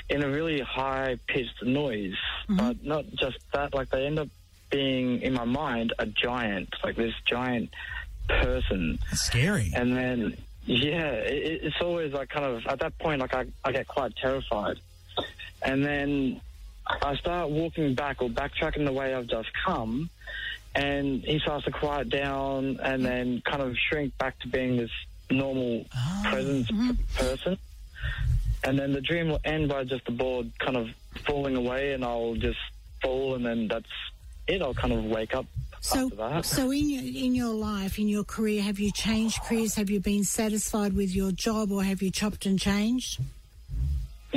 in 0.08 0.22
a 0.22 0.28
really 0.28 0.60
high 0.60 1.18
pitched 1.26 1.62
noise. 1.62 2.14
Mm-hmm. 2.48 2.56
But 2.56 2.84
not 2.84 3.06
just 3.14 3.38
that, 3.52 3.74
like 3.74 3.90
they 3.90 4.06
end 4.06 4.20
up 4.20 4.28
being, 4.70 5.22
in 5.22 5.34
my 5.34 5.44
mind, 5.44 5.92
a 5.98 6.06
giant, 6.06 6.68
like 6.84 6.94
this 6.94 7.14
giant 7.26 7.70
person. 8.28 8.98
That's 9.10 9.22
scary. 9.22 9.72
And 9.74 9.96
then, 9.96 10.36
yeah, 10.66 11.10
it, 11.10 11.62
it's 11.64 11.80
always 11.80 12.12
like 12.12 12.28
kind 12.28 12.44
of, 12.44 12.64
at 12.66 12.78
that 12.78 12.96
point, 12.98 13.20
like 13.20 13.34
I, 13.34 13.46
I 13.64 13.72
get 13.72 13.88
quite 13.88 14.14
terrified. 14.14 14.78
And 15.62 15.84
then 15.84 16.40
I 17.02 17.16
start 17.16 17.50
walking 17.50 17.94
back 17.94 18.22
or 18.22 18.28
backtracking 18.28 18.84
the 18.84 18.92
way 18.92 19.14
I've 19.14 19.26
just 19.26 19.48
come. 19.66 20.10
And 20.74 21.22
he 21.22 21.38
starts 21.40 21.64
to 21.64 21.70
quiet 21.70 22.08
down 22.08 22.78
and 22.82 23.04
then 23.04 23.42
kind 23.44 23.62
of 23.62 23.76
shrink 23.76 24.16
back 24.18 24.38
to 24.40 24.48
being 24.48 24.76
this 24.76 24.90
normal 25.30 25.86
ah. 25.94 26.26
presence 26.30 26.68
p- 26.70 26.96
person. 27.16 27.58
And 28.64 28.78
then 28.78 28.92
the 28.92 29.00
dream 29.00 29.28
will 29.28 29.40
end 29.44 29.68
by 29.68 29.84
just 29.84 30.04
the 30.04 30.12
board 30.12 30.50
kind 30.58 30.76
of 30.76 30.88
falling 31.26 31.56
away 31.56 31.92
and 31.92 32.04
I'll 32.04 32.34
just 32.34 32.58
fall 33.02 33.34
and 33.34 33.44
then 33.44 33.68
that's 33.68 33.86
it. 34.46 34.62
I'll 34.62 34.74
kind 34.74 34.92
of 34.92 35.04
wake 35.04 35.34
up 35.34 35.46
So, 35.80 36.04
after 36.06 36.16
that. 36.16 36.44
so 36.44 36.70
in 36.70 36.88
your 36.90 37.02
in 37.02 37.34
your 37.34 37.54
life, 37.54 37.98
in 37.98 38.08
your 38.08 38.24
career, 38.24 38.62
have 38.62 38.78
you 38.78 38.90
changed 38.92 39.40
careers? 39.44 39.74
Have 39.76 39.90
you 39.90 40.00
been 40.00 40.24
satisfied 40.24 40.94
with 40.94 41.14
your 41.14 41.32
job, 41.32 41.70
or 41.72 41.82
have 41.84 42.02
you 42.02 42.10
chopped 42.10 42.46
and 42.46 42.58
changed? 42.58 43.20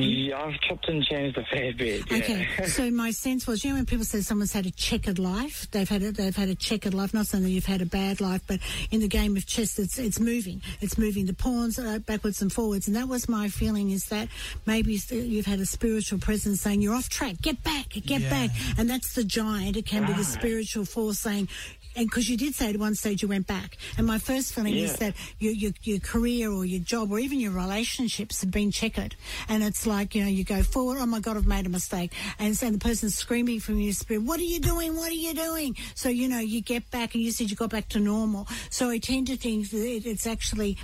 Yeah, 0.03 0.41
I've 0.41 0.59
chopped 0.61 0.87
and 0.89 1.03
changed 1.03 1.37
a 1.37 1.43
fair 1.45 1.73
bit. 1.73 2.09
Yeah. 2.09 2.17
Okay, 2.17 2.47
so 2.67 2.89
my 2.91 3.11
sense 3.11 3.47
was, 3.47 3.63
you 3.63 3.71
know, 3.71 3.77
when 3.77 3.85
people 3.85 4.05
say 4.05 4.21
someone's 4.21 4.53
had 4.53 4.65
a 4.65 4.71
checkered 4.71 5.19
life, 5.19 5.67
they've 5.71 5.87
had 5.89 6.01
a, 6.03 6.11
they've 6.11 6.35
had 6.35 6.49
a 6.49 6.55
checkered 6.55 6.93
life. 6.93 7.13
Not 7.13 7.27
saying 7.27 7.43
that 7.43 7.49
you've 7.49 7.65
had 7.65 7.81
a 7.81 7.85
bad 7.85 8.21
life, 8.21 8.41
but 8.47 8.59
in 8.91 8.99
the 9.01 9.07
game 9.07 9.35
of 9.37 9.45
chess, 9.45 9.77
it's 9.79 9.97
it's 9.99 10.19
moving, 10.19 10.61
it's 10.81 10.97
moving 10.97 11.25
the 11.25 11.33
pawns 11.33 11.77
uh, 11.79 11.99
backwards 11.99 12.41
and 12.41 12.51
forwards, 12.51 12.87
and 12.87 12.95
that 12.95 13.07
was 13.07 13.27
my 13.29 13.47
feeling 13.49 13.91
is 13.91 14.05
that 14.05 14.27
maybe 14.65 14.99
you've 15.09 15.45
had 15.45 15.59
a 15.59 15.65
spiritual 15.65 16.19
presence 16.19 16.61
saying 16.61 16.81
you're 16.81 16.95
off 16.95 17.09
track, 17.09 17.35
get 17.41 17.63
back, 17.63 17.89
get 17.89 18.21
Yeah. 18.21 18.29
back, 18.29 18.49
and 18.77 18.89
that's 18.89 19.13
the 19.13 19.23
giant. 19.23 19.77
It 19.77 19.85
can 19.85 20.05
be 20.05 20.13
the 20.13 20.23
spiritual 20.23 20.85
force 20.85 21.19
saying. 21.19 21.47
And 21.93 22.07
because 22.09 22.29
you 22.29 22.37
did 22.37 22.55
say 22.55 22.69
at 22.69 22.77
one 22.77 22.95
stage 22.95 23.21
you 23.21 23.27
went 23.27 23.47
back, 23.47 23.75
and 23.97 24.07
my 24.07 24.17
first 24.17 24.53
feeling 24.53 24.75
is 24.77 24.95
that 24.99 25.13
your, 25.39 25.51
your 25.51 25.71
your 25.83 25.99
career 25.99 26.49
or 26.49 26.63
your 26.63 26.79
job 26.79 27.11
or 27.11 27.19
even 27.19 27.37
your 27.41 27.51
relationships 27.51 28.39
have 28.39 28.49
been 28.49 28.71
checkered, 28.71 29.15
and 29.49 29.61
it's 29.61 29.85
like 29.91 30.15
you 30.15 30.23
know 30.23 30.29
you 30.29 30.43
go 30.43 30.63
forward. 30.63 30.97
Oh 30.99 31.05
my 31.05 31.19
God, 31.19 31.37
I've 31.37 31.45
made 31.45 31.65
a 31.65 31.69
mistake, 31.69 32.13
and 32.39 32.55
so 32.55 32.69
the 32.71 32.77
person's 32.79 33.15
screaming 33.15 33.59
from 33.59 33.79
your 33.79 33.93
spirit, 33.93 34.23
"What 34.23 34.39
are 34.39 34.43
you 34.43 34.59
doing? 34.59 34.95
What 34.95 35.11
are 35.11 35.21
you 35.27 35.33
doing?" 35.33 35.75
So 35.95 36.09
you 36.09 36.27
know 36.27 36.39
you 36.39 36.61
get 36.61 36.89
back, 36.91 37.13
and 37.13 37.23
you 37.23 37.31
said 37.31 37.49
you 37.49 37.55
got 37.55 37.69
back 37.69 37.89
to 37.89 37.99
normal. 37.99 38.47
So 38.69 38.89
I 38.89 38.97
tend 38.97 39.27
to 39.27 39.37
think 39.37 39.69
that 39.71 40.01
it's 40.05 40.25
actually, 40.25 40.77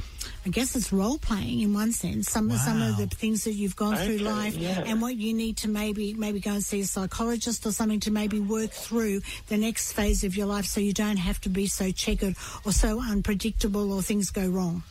I 0.46 0.50
guess 0.50 0.76
it's 0.76 0.92
role 0.92 1.18
playing 1.18 1.62
in 1.62 1.74
one 1.74 1.92
sense. 1.92 2.30
Some 2.30 2.52
some 2.58 2.82
of 2.82 2.98
the 2.98 3.08
things 3.08 3.44
that 3.46 3.54
you've 3.54 3.76
gone 3.76 3.96
through 3.96 4.18
life, 4.20 4.56
yeah. 4.56 4.84
and 4.86 5.02
what 5.02 5.16
you 5.16 5.34
need 5.34 5.58
to 5.58 5.70
maybe 5.70 6.14
maybe 6.14 6.40
go 6.40 6.52
and 6.52 6.64
see 6.64 6.82
a 6.82 6.86
psychologist 6.86 7.66
or 7.66 7.72
something 7.72 8.02
to 8.02 8.12
maybe 8.12 8.40
work 8.40 8.72
through 8.72 9.22
the 9.48 9.58
next 9.58 9.94
phase 9.94 10.24
of 10.24 10.36
your 10.36 10.48
life, 10.48 10.66
so 10.66 10.80
you 10.82 10.94
don't 10.94 11.18
have 11.18 11.40
to 11.42 11.50
be 11.50 11.68
so 11.68 11.92
checkered 11.92 12.36
or 12.66 12.72
so 12.72 13.02
unpredictable 13.02 13.94
or 13.94 14.02
things 14.02 14.30
go 14.30 14.48
wrong. 14.48 14.84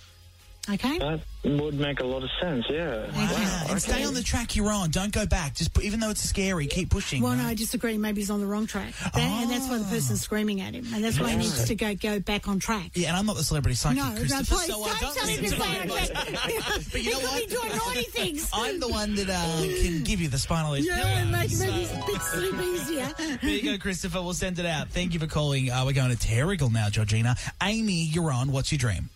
Okay. 0.68 0.98
That 0.98 1.20
would 1.44 1.74
make 1.78 2.00
a 2.00 2.04
lot 2.04 2.24
of 2.24 2.30
sense, 2.40 2.66
yeah. 2.68 3.06
Wow. 3.14 3.66
And 3.70 3.80
stay 3.80 4.02
on 4.04 4.14
the 4.14 4.22
track 4.22 4.56
you're 4.56 4.70
on. 4.72 4.90
Don't 4.90 5.12
go 5.12 5.24
back. 5.26 5.54
Just 5.54 5.72
put, 5.72 5.84
even 5.84 6.00
though 6.00 6.10
it's 6.10 6.20
scary, 6.22 6.66
keep 6.66 6.90
pushing. 6.90 7.22
Well, 7.22 7.36
no. 7.36 7.44
I 7.44 7.54
disagree. 7.54 7.96
Maybe 7.98 8.20
he's 8.20 8.30
on 8.30 8.40
the 8.40 8.46
wrong 8.46 8.66
track, 8.66 8.92
That- 9.14 9.16
and 9.16 9.50
that's 9.50 9.68
why 9.68 9.78
the 9.78 9.84
person's 9.84 10.20
screaming 10.22 10.60
at 10.60 10.74
him, 10.74 10.86
and 10.92 11.04
that's 11.04 11.20
why 11.20 11.30
he 11.30 11.36
needs 11.36 11.64
to 11.66 11.74
go 11.76 11.94
go 11.94 12.18
back 12.18 12.48
on 12.48 12.58
track. 12.58 12.90
Yeah, 12.94 13.08
and 13.08 13.16
I'm 13.16 13.26
not 13.26 13.36
the 13.36 13.44
celebrity 13.44 13.76
psychic, 13.76 13.98
No, 14.02 14.10
no, 14.10 14.16
Christopher, 14.18 14.54
please 14.56 14.66
so 14.66 14.82
I 14.82 14.98
don't 15.00 15.14
tell 15.16 15.26
him 15.26 15.36
to 15.44 15.50
to 15.50 15.56
say 15.56 15.66
him. 15.66 15.90
it. 15.92 16.82
But 16.92 17.02
you 17.02 17.10
know 17.12 17.18
he 17.20 17.22
could 17.22 17.30
what? 17.30 17.48
be 17.48 17.54
doing 17.54 17.76
naughty 17.76 18.02
things. 18.10 18.50
I'm 18.52 18.80
the 18.80 18.88
one 18.88 19.14
that 19.14 19.28
uh, 19.30 19.82
can 19.82 20.02
give 20.02 20.20
you 20.20 20.28
the 20.28 20.38
spinal 20.38 20.76
yeah, 20.78 20.96
pillow, 20.96 21.30
make, 21.30 21.50
so- 21.50 21.64
make 21.64 21.74
his 21.74 21.90
bit 22.06 22.22
sleep 22.22 22.54
easier. 22.60 23.08
There 23.42 23.50
you 23.50 23.62
go, 23.62 23.78
Christopher. 23.78 24.20
We'll 24.22 24.32
send 24.34 24.58
it 24.58 24.66
out. 24.66 24.88
Thank 24.88 25.12
you 25.14 25.20
for 25.20 25.26
calling. 25.26 25.70
Uh, 25.70 25.84
we're 25.84 25.92
going 25.92 26.10
to 26.10 26.16
Terrigal 26.16 26.72
now, 26.72 26.88
Georgina. 26.88 27.36
Amy, 27.62 28.04
you're 28.04 28.30
on. 28.32 28.50
What's 28.50 28.72
your 28.72 28.78
dream? 28.78 29.10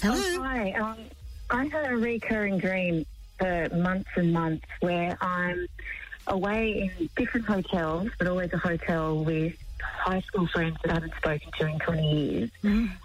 Hello. 0.00 0.42
Hi. 0.42 0.72
Um, 0.72 0.96
I 1.50 1.64
had 1.66 1.90
a 1.90 1.96
recurring 1.96 2.58
dream 2.58 3.04
for 3.38 3.68
months 3.74 4.10
and 4.16 4.32
months 4.32 4.64
where 4.80 5.16
I'm 5.20 5.66
away 6.26 6.90
in 6.98 7.10
different 7.16 7.46
hotels, 7.46 8.08
but 8.18 8.28
always 8.28 8.50
a 8.52 8.58
hotel 8.58 9.24
with 9.24 9.54
high 9.80 10.20
school 10.20 10.46
friends 10.52 10.76
that 10.84 10.90
I 10.92 10.94
haven't 10.94 11.14
spoken 11.16 11.50
to 11.58 11.66
in 11.66 11.78
20 11.80 12.02
years. 12.02 12.50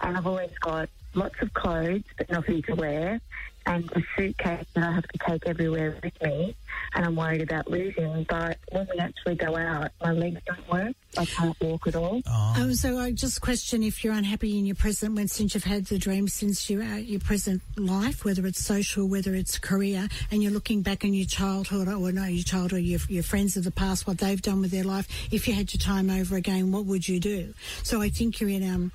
And 0.01 0.17
I've 0.17 0.27
always 0.27 0.51
got 0.61 0.89
lots 1.15 1.35
of 1.41 1.53
clothes, 1.53 2.03
but 2.17 2.29
nothing 2.29 2.61
to 2.63 2.75
wear, 2.75 3.19
and 3.65 3.89
a 3.93 4.01
suitcase 4.17 4.65
that 4.73 4.83
I 4.83 4.91
have 4.93 5.07
to 5.07 5.17
take 5.27 5.43
everywhere 5.45 5.97
with 6.03 6.21
me. 6.21 6.55
And 6.95 7.05
I'm 7.05 7.15
worried 7.15 7.41
about 7.41 7.69
losing. 7.69 8.25
But 8.29 8.57
when 8.71 8.87
we 8.93 8.99
actually 8.99 9.35
go 9.35 9.55
out, 9.55 9.91
my 10.01 10.11
legs 10.11 10.41
don't 10.45 10.71
work. 10.71 10.95
I 11.17 11.25
can't 11.25 11.59
walk 11.61 11.87
at 11.87 11.95
all. 11.95 12.21
Um, 12.27 12.73
so 12.73 12.97
I 12.97 13.11
just 13.11 13.41
question 13.41 13.83
if 13.83 14.03
you're 14.03 14.13
unhappy 14.13 14.57
in 14.57 14.65
your 14.65 14.75
present 14.75 15.15
when 15.15 15.27
since 15.27 15.53
you've 15.53 15.63
had 15.63 15.85
the 15.85 15.97
dream 15.97 16.27
since 16.27 16.69
your 16.69 16.83
uh, 16.83 16.97
your 16.97 17.19
present 17.19 17.61
life, 17.77 18.25
whether 18.25 18.45
it's 18.45 18.63
social, 18.63 19.07
whether 19.07 19.35
it's 19.35 19.59
career, 19.59 20.07
and 20.31 20.41
you're 20.41 20.51
looking 20.51 20.81
back 20.81 21.03
on 21.03 21.13
your 21.13 21.27
childhood 21.27 21.87
or 21.87 22.11
no, 22.11 22.25
your 22.25 22.43
childhood, 22.43 22.81
your 22.81 22.99
your 23.07 23.23
friends 23.23 23.55
of 23.55 23.63
the 23.63 23.71
past, 23.71 24.07
what 24.07 24.17
they've 24.17 24.41
done 24.41 24.61
with 24.61 24.71
their 24.71 24.83
life. 24.83 25.07
If 25.31 25.47
you 25.47 25.53
had 25.53 25.73
your 25.73 25.79
time 25.79 26.09
over 26.09 26.35
again, 26.35 26.71
what 26.71 26.85
would 26.85 27.07
you 27.07 27.19
do? 27.19 27.53
So 27.83 28.01
I 28.01 28.09
think 28.09 28.39
you're 28.41 28.49
in 28.49 28.67
um. 28.67 28.91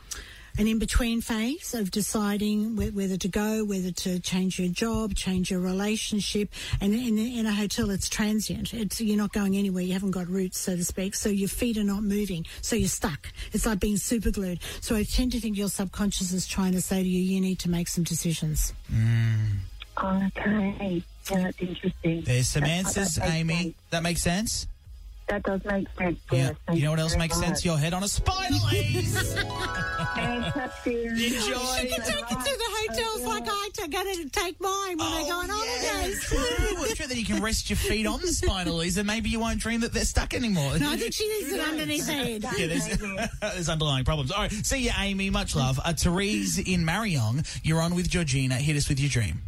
An 0.58 0.66
in 0.66 0.80
between 0.80 1.20
phase 1.20 1.72
of 1.72 1.92
deciding 1.92 2.74
whe- 2.76 2.92
whether 2.92 3.16
to 3.16 3.28
go, 3.28 3.64
whether 3.64 3.92
to 3.92 4.18
change 4.18 4.58
your 4.58 4.68
job, 4.68 5.14
change 5.14 5.52
your 5.52 5.60
relationship. 5.60 6.50
And 6.80 6.92
in, 6.92 7.16
in 7.16 7.46
a 7.46 7.52
hotel, 7.52 7.90
it's 7.90 8.08
transient. 8.08 8.74
It's, 8.74 9.00
you're 9.00 9.16
not 9.16 9.32
going 9.32 9.56
anywhere. 9.56 9.84
You 9.84 9.92
haven't 9.92 10.10
got 10.10 10.26
roots, 10.26 10.58
so 10.58 10.74
to 10.74 10.84
speak. 10.84 11.14
So 11.14 11.28
your 11.28 11.48
feet 11.48 11.78
are 11.78 11.84
not 11.84 12.02
moving. 12.02 12.44
So 12.60 12.74
you're 12.74 12.88
stuck. 12.88 13.28
It's 13.52 13.66
like 13.66 13.78
being 13.78 13.98
super 13.98 14.32
glued. 14.32 14.58
So 14.80 14.96
I 14.96 15.04
tend 15.04 15.30
to 15.32 15.40
think 15.40 15.56
your 15.56 15.68
subconscious 15.68 16.32
is 16.32 16.46
trying 16.46 16.72
to 16.72 16.80
say 16.82 17.04
to 17.04 17.08
you, 17.08 17.20
you 17.20 17.40
need 17.40 17.60
to 17.60 17.70
make 17.70 17.86
some 17.86 18.02
decisions. 18.02 18.72
Mm. 18.92 19.58
Okay. 20.02 21.02
Yeah, 21.30 21.42
that's 21.42 21.60
interesting. 21.60 22.22
There's 22.22 22.48
some 22.48 22.62
That- 22.62 22.70
answers, 22.70 23.14
that 23.14 23.24
makes 23.28 23.34
Amy. 23.36 23.54
sense. 23.62 23.74
That 23.90 24.02
makes 24.02 24.22
sense? 24.22 24.66
That 25.28 25.42
does 25.42 25.62
make 25.64 25.86
sense. 25.98 26.18
Yeah. 26.32 26.52
Yes, 26.68 26.76
You 26.78 26.84
know 26.84 26.90
what 26.90 27.00
else 27.00 27.12
very 27.12 27.24
makes 27.24 27.38
sense? 27.38 27.64
Your 27.64 27.76
head 27.76 27.92
on 27.92 28.02
a 28.02 28.08
spinal 28.08 28.60
ease. 28.72 29.14
Fantastic. 30.14 30.94
Enjoy. 30.94 31.18
She 31.20 31.88
can 31.88 32.00
take 32.00 32.30
it 32.30 32.38
to 32.38 32.58
the 32.58 32.70
hotels 32.88 33.24
like 33.24 33.44
I 33.46 33.68
to 33.74 33.88
go 33.88 34.02
to 34.04 34.28
take 34.30 34.60
mine 34.60 34.96
when 34.96 35.06
I 35.06 35.24
go 35.28 35.36
on 35.36 35.48
holidays. 35.50 36.22
True. 36.28 36.74
Well, 36.76 36.86
true. 36.94 37.06
Then 37.06 37.18
you 37.18 37.24
can 37.24 37.42
rest 37.42 37.68
your 37.68 37.76
feet 37.76 38.06
on 38.06 38.20
the 38.20 38.28
Spinaleze 38.28 38.96
and 38.96 39.06
maybe 39.06 39.28
you 39.28 39.40
won't 39.40 39.60
dream 39.60 39.80
that 39.80 39.92
they're 39.92 40.04
stuck 40.04 40.32
anymore. 40.34 40.78
No, 40.78 40.90
I 40.92 40.96
think 40.96 41.12
she 41.12 41.28
needs 41.28 41.52
it 41.52 41.60
underneath 41.60 42.06
her 42.06 42.12
head. 42.12 42.44
Yeah, 42.56 42.66
there's, 42.66 43.30
there's 43.40 43.68
underlying 43.68 44.04
problems. 44.04 44.30
All 44.32 44.42
right, 44.42 44.52
see 44.52 44.84
you, 44.84 44.90
Amy. 44.98 45.30
Much 45.30 45.54
love. 45.54 45.78
Uh, 45.84 45.92
Therese 45.92 46.58
in 46.58 46.84
Marion. 46.84 47.44
you're 47.62 47.80
on 47.80 47.94
with 47.94 48.08
Georgina. 48.08 48.54
Hit 48.56 48.76
us 48.76 48.88
with 48.88 48.98
your 49.00 49.10
dream. 49.10 49.42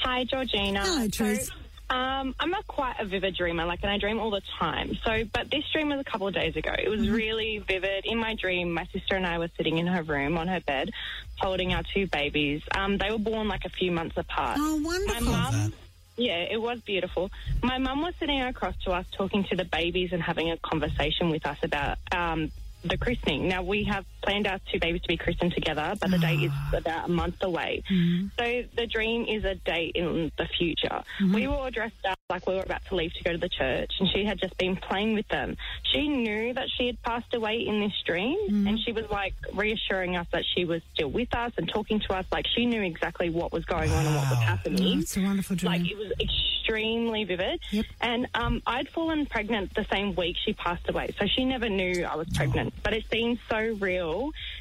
Hi, 0.00 0.24
Georgina. 0.24 0.80
Hello, 0.84 1.08
Therese. 1.08 1.48
So, 1.48 1.54
um, 1.90 2.34
I'm 2.40 2.50
not 2.50 2.66
quite 2.66 2.96
a 2.98 3.04
vivid 3.04 3.36
dreamer, 3.36 3.64
like, 3.66 3.80
and 3.82 3.90
I 3.92 3.98
dream 3.98 4.18
all 4.18 4.30
the 4.30 4.40
time. 4.58 4.96
So, 5.04 5.24
but 5.32 5.50
this 5.50 5.64
dream 5.72 5.90
was 5.90 6.00
a 6.00 6.04
couple 6.04 6.26
of 6.26 6.34
days 6.34 6.56
ago. 6.56 6.72
It 6.76 6.88
was 6.88 7.08
really 7.08 7.58
vivid. 7.58 8.06
In 8.06 8.18
my 8.18 8.34
dream, 8.34 8.72
my 8.72 8.86
sister 8.92 9.14
and 9.16 9.26
I 9.26 9.38
were 9.38 9.50
sitting 9.56 9.78
in 9.78 9.86
her 9.86 10.02
room 10.02 10.38
on 10.38 10.48
her 10.48 10.60
bed, 10.60 10.90
holding 11.36 11.74
our 11.74 11.82
two 11.94 12.06
babies. 12.06 12.62
Um, 12.74 12.96
they 12.98 13.10
were 13.10 13.18
born 13.18 13.48
like 13.48 13.64
a 13.64 13.70
few 13.70 13.92
months 13.92 14.16
apart. 14.16 14.56
Oh, 14.60 14.78
My 14.78 14.88
wonderful. 14.88 15.26
mum, 15.32 15.72
yeah, 16.16 16.38
it 16.38 16.60
was 16.60 16.80
beautiful. 16.80 17.30
My 17.62 17.78
mum 17.78 18.00
was 18.00 18.14
sitting 18.18 18.40
across 18.40 18.76
to 18.84 18.92
us, 18.92 19.04
talking 19.16 19.44
to 19.44 19.56
the 19.56 19.64
babies 19.64 20.10
and 20.12 20.22
having 20.22 20.50
a 20.50 20.56
conversation 20.56 21.28
with 21.28 21.44
us 21.46 21.58
about 21.62 21.98
um, 22.12 22.50
the 22.82 22.96
christening. 22.96 23.48
Now 23.48 23.62
we 23.62 23.84
have 23.84 24.04
planned 24.24 24.46
our 24.46 24.58
two 24.72 24.78
babies 24.80 25.02
to 25.02 25.08
be 25.08 25.16
christened 25.16 25.52
together, 25.52 25.94
but 26.00 26.10
the 26.10 26.18
date 26.18 26.42
is 26.42 26.50
ah. 26.52 26.76
about 26.76 27.08
a 27.08 27.12
month 27.12 27.42
away. 27.42 27.82
Mm-hmm. 27.90 28.28
So 28.38 28.64
the 28.76 28.86
dream 28.86 29.26
is 29.28 29.44
a 29.44 29.54
date 29.54 29.92
in 29.94 30.32
the 30.38 30.46
future. 30.58 31.02
Mm-hmm. 31.20 31.34
We 31.34 31.46
were 31.46 31.54
all 31.54 31.70
dressed 31.70 32.04
up 32.08 32.18
like 32.30 32.46
we 32.46 32.54
were 32.54 32.62
about 32.62 32.84
to 32.86 32.94
leave 32.94 33.12
to 33.14 33.24
go 33.24 33.32
to 33.32 33.38
the 33.38 33.48
church, 33.48 33.92
and 34.00 34.08
she 34.14 34.24
had 34.24 34.38
just 34.40 34.56
been 34.58 34.76
playing 34.76 35.14
with 35.14 35.28
them. 35.28 35.56
She 35.92 36.08
knew 36.08 36.54
that 36.54 36.68
she 36.76 36.86
had 36.86 37.02
passed 37.02 37.34
away 37.34 37.64
in 37.66 37.80
this 37.80 37.92
dream, 38.06 38.38
mm-hmm. 38.48 38.66
and 38.66 38.78
she 38.80 38.92
was 38.92 39.08
like 39.10 39.34
reassuring 39.52 40.16
us 40.16 40.26
that 40.32 40.44
she 40.54 40.64
was 40.64 40.82
still 40.94 41.10
with 41.10 41.34
us 41.34 41.52
and 41.58 41.68
talking 41.68 42.00
to 42.00 42.14
us. 42.14 42.24
Like 42.32 42.46
she 42.54 42.66
knew 42.66 42.82
exactly 42.82 43.30
what 43.30 43.52
was 43.52 43.64
going 43.64 43.90
on 43.90 44.06
and 44.06 44.14
what 44.16 44.30
was 44.30 44.38
Wow. 44.38 44.46
happening. 44.46 44.98
Oh, 44.98 45.00
it's 45.00 45.16
a 45.16 45.22
wonderful 45.22 45.56
dream. 45.56 45.72
Like 45.72 45.90
it 45.90 45.96
was 45.96 46.12
extremely 46.20 47.24
vivid. 47.24 47.60
Yep. 47.70 47.84
And 48.00 48.26
um, 48.34 48.62
I'd 48.66 48.88
fallen 48.88 49.26
pregnant 49.26 49.74
the 49.74 49.86
same 49.92 50.14
week 50.14 50.36
she 50.44 50.52
passed 50.54 50.88
away, 50.88 51.14
so 51.18 51.26
she 51.26 51.44
never 51.44 51.68
knew 51.68 52.04
I 52.04 52.16
was 52.16 52.28
pregnant. 52.34 52.74
But 52.82 52.94
it 52.94 53.04
seemed 53.12 53.38
so 53.50 53.76
real 53.80 54.13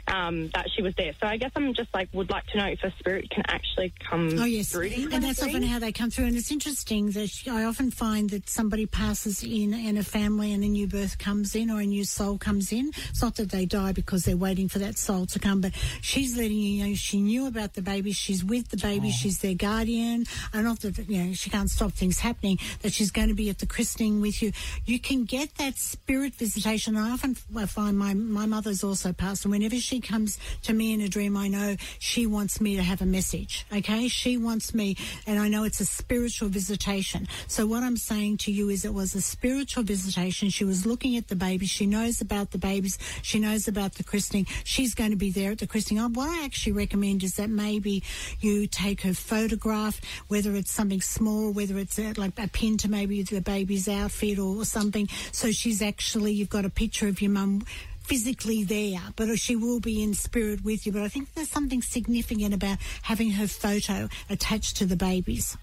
um, 0.08 0.50
that 0.54 0.68
she 0.76 0.82
was 0.82 0.94
there. 0.96 1.14
So 1.22 1.28
I 1.28 1.38
guess 1.38 1.52
I'm 1.56 1.74
just 1.74 1.94
like 1.94 2.10
would 2.14 2.30
like 2.30 2.46
to 2.48 2.58
know 2.58 2.66
if 2.68 2.84
a 2.84 2.92
spirit 3.00 3.30
can 3.30 3.44
actually 3.48 3.94
come 4.10 4.30
Oh 4.40 4.46
yes, 4.46 4.74
and 4.76 5.24
that's 5.24 5.42
often 5.42 5.64
how 5.64 5.80
they 5.80 5.92
come 5.92 6.10
through. 6.10 6.26
And 6.26 6.36
it's 6.36 6.52
interesting 6.52 7.12
that 7.12 7.32
I 7.50 7.64
often 7.64 7.92
find 7.92 8.30
that 8.32 8.50
somebody 8.50 8.86
passes 8.86 9.44
in, 9.44 9.74
and 9.74 9.98
a 9.98 10.04
family, 10.04 10.54
and 10.54 10.64
a 10.64 10.68
new 10.68 10.88
birth 10.88 11.18
comes 11.18 11.56
in, 11.56 11.70
or 11.70 11.82
a 11.82 11.86
new 11.86 12.06
soul 12.06 12.38
comes 12.38 12.72
in. 12.72 12.92
It's 13.10 13.22
not 13.22 13.36
that 13.36 13.52
they 13.52 13.66
die 13.66 13.92
because 13.92 14.24
they're 14.24 14.38
waiting 14.38 14.70
for 14.70 14.80
that 14.80 14.98
soul 14.98 15.26
to 15.28 15.40
come, 15.40 15.62
but 15.62 15.74
she's 16.02 16.38
letting 16.38 16.58
you 16.58 16.88
know 16.88 16.96
she 16.96 17.22
knew 17.22 17.48
about 17.48 17.74
the 17.74 17.82
baby. 17.82 18.12
She's 18.12 18.44
with 18.44 18.70
the 18.70 18.78
baby. 18.78 19.12
She's 19.12 19.40
their 19.40 19.56
guardian. 19.56 20.26
And 20.54 20.64
not 20.64 20.80
that 20.82 20.98
you 21.10 21.24
know 21.24 21.34
she 21.34 21.50
can't 21.50 21.70
stop 21.70 21.94
things 21.94 22.20
happening. 22.20 22.60
That 22.82 22.94
she's 22.94 23.12
going 23.12 23.30
to 23.30 23.34
be 23.34 23.50
at 23.50 23.60
the 23.60 23.66
christening 23.66 24.22
with 24.22 24.42
you. 24.42 24.52
You 24.86 25.00
can 25.00 25.26
get 25.26 25.56
that 25.56 25.78
spirit 25.78 26.36
visitation. 26.36 26.98
I 26.98 27.12
often 27.12 27.36
find 27.36 27.98
my 27.98 28.14
my 28.14 28.46
mother's 28.46 28.84
also 28.84 29.14
passed, 29.14 29.43
and 29.44 29.52
whenever 29.52 29.78
she 29.78 30.00
comes 30.00 30.38
to 30.64 30.74
me 30.74 30.94
in 30.94 31.02
a 31.02 31.08
dream, 31.08 31.36
I 31.38 31.48
know 31.48 31.76
she 32.00 32.26
wants 32.26 32.60
me 32.62 32.76
to 32.76 32.84
have 32.84 33.02
a 33.02 33.06
message. 33.06 33.66
Okay, 33.74 34.08
she 34.08 34.38
wants 34.38 34.74
me, 34.74 34.96
and 35.26 35.40
I 35.40 35.48
know 35.48 35.64
it's 35.64 35.80
a 35.80 35.86
spiritual 35.86 36.50
visitation. 36.50 37.28
So 37.48 37.66
what 37.66 37.84
I'm 37.84 37.98
saying 37.98 38.38
to 38.38 38.52
you 38.52 38.70
is, 38.70 38.86
it 38.86 38.94
was 38.94 39.16
a 39.16 39.22
spiritual 39.22 39.84
visitation. 39.84 40.50
She 40.50 40.66
was 40.66 40.86
looking 40.86 41.18
at 41.18 41.28
the 41.28 41.36
baby. 41.36 41.66
She 41.66 41.86
knows 41.86 42.22
about 42.22 42.52
the 42.52 42.58
babies. 42.58 42.98
She 43.22 43.40
knows 43.40 43.68
about 43.68 43.94
the 43.94 44.04
christening. 44.04 44.48
She's 44.64 44.94
going 44.94 45.12
to 45.12 45.16
be 45.16 45.32
there 45.32 45.52
at 45.52 45.60
the 45.60 45.68
christening. 45.68 46.04
What 46.14 46.30
I 46.30 46.46
actually 46.46 46.74
recommend 46.74 47.24
is 47.24 47.36
that 47.36 47.50
maybe 47.50 48.04
you 48.40 48.68
take 48.68 49.02
her 49.02 49.14
photograph, 49.14 50.00
whether 50.28 50.56
it's 50.56 50.72
something 50.72 51.02
small, 51.02 51.52
whether 51.52 51.78
it's 51.78 51.98
uh, 51.98 52.14
like 52.18 52.38
a 52.38 52.48
pin 52.48 52.78
to 52.78 52.90
maybe 52.90 53.24
the 53.24 53.42
baby's 53.42 53.88
outfit 53.88 54.40
or 54.40 54.66
something. 54.66 55.08
So 55.32 55.52
she's 55.52 55.82
actually, 55.82 56.34
you've 56.34 56.50
got 56.50 56.66
a 56.66 56.70
picture 56.70 57.08
of 57.08 57.22
your 57.22 57.32
mum 57.32 57.66
physically 58.04 58.64
there, 58.64 59.02
but 59.16 59.38
she 59.40 59.56
will 59.56 59.80
be 59.80 60.04
in 60.04 60.14
spirit 60.14 60.64
with 60.64 60.86
you. 60.86 60.92
But 60.92 61.04
I 61.04 61.08
think 61.08 61.34
there's 61.34 61.50
something 61.50 61.82
significant 61.82 62.54
about 62.54 62.78
having 63.04 63.32
her 63.32 63.48
photo 63.48 64.10
attached 64.30 64.78
to 64.78 64.86
the 64.86 64.96
babies. 64.96 65.58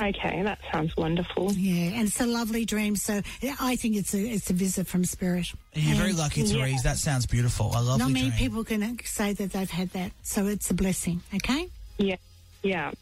Okay, 0.00 0.42
that 0.44 0.60
sounds 0.72 0.96
wonderful. 0.96 1.52
Yeah, 1.54 1.98
and 1.98 2.06
it's 2.06 2.20
a 2.20 2.26
lovely 2.26 2.64
dream. 2.64 2.94
So 2.94 3.20
I 3.60 3.74
think 3.74 3.96
it's 3.96 4.14
a 4.14 4.20
it's 4.20 4.48
a 4.48 4.52
visit 4.52 4.86
from 4.86 5.04
spirit. 5.04 5.48
You're 5.74 5.96
very 5.96 6.12
lucky, 6.12 6.44
Therese. 6.44 6.84
That 6.84 6.98
sounds 6.98 7.26
beautiful. 7.26 7.66
A 7.74 7.82
lovely 7.82 7.98
Not 7.98 8.10
many 8.12 8.28
dream. 8.28 8.38
people 8.38 8.62
can 8.64 8.98
say 9.04 9.32
that 9.32 9.52
they've 9.52 9.68
had 9.68 9.90
that, 9.90 10.12
so 10.22 10.46
it's 10.46 10.70
a 10.70 10.74
blessing. 10.74 11.20
Okay, 11.34 11.68
Yeah, 11.98 12.14
yeah. 12.62 12.92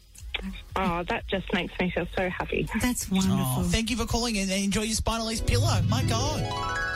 Oh, 0.75 1.03
that 1.03 1.27
just 1.27 1.51
makes 1.53 1.73
me 1.79 1.89
feel 1.91 2.07
so 2.15 2.29
happy. 2.29 2.67
that's 2.81 3.09
wonderful. 3.11 3.37
Oh, 3.37 3.63
thank 3.63 3.89
you 3.91 3.97
for 3.97 4.05
calling 4.05 4.37
and 4.37 4.49
enjoy 4.51 4.83
your 4.83 4.95
Spinaleze 4.95 5.45
pillow. 5.45 5.79
My 5.87 6.03
God. 6.03 6.86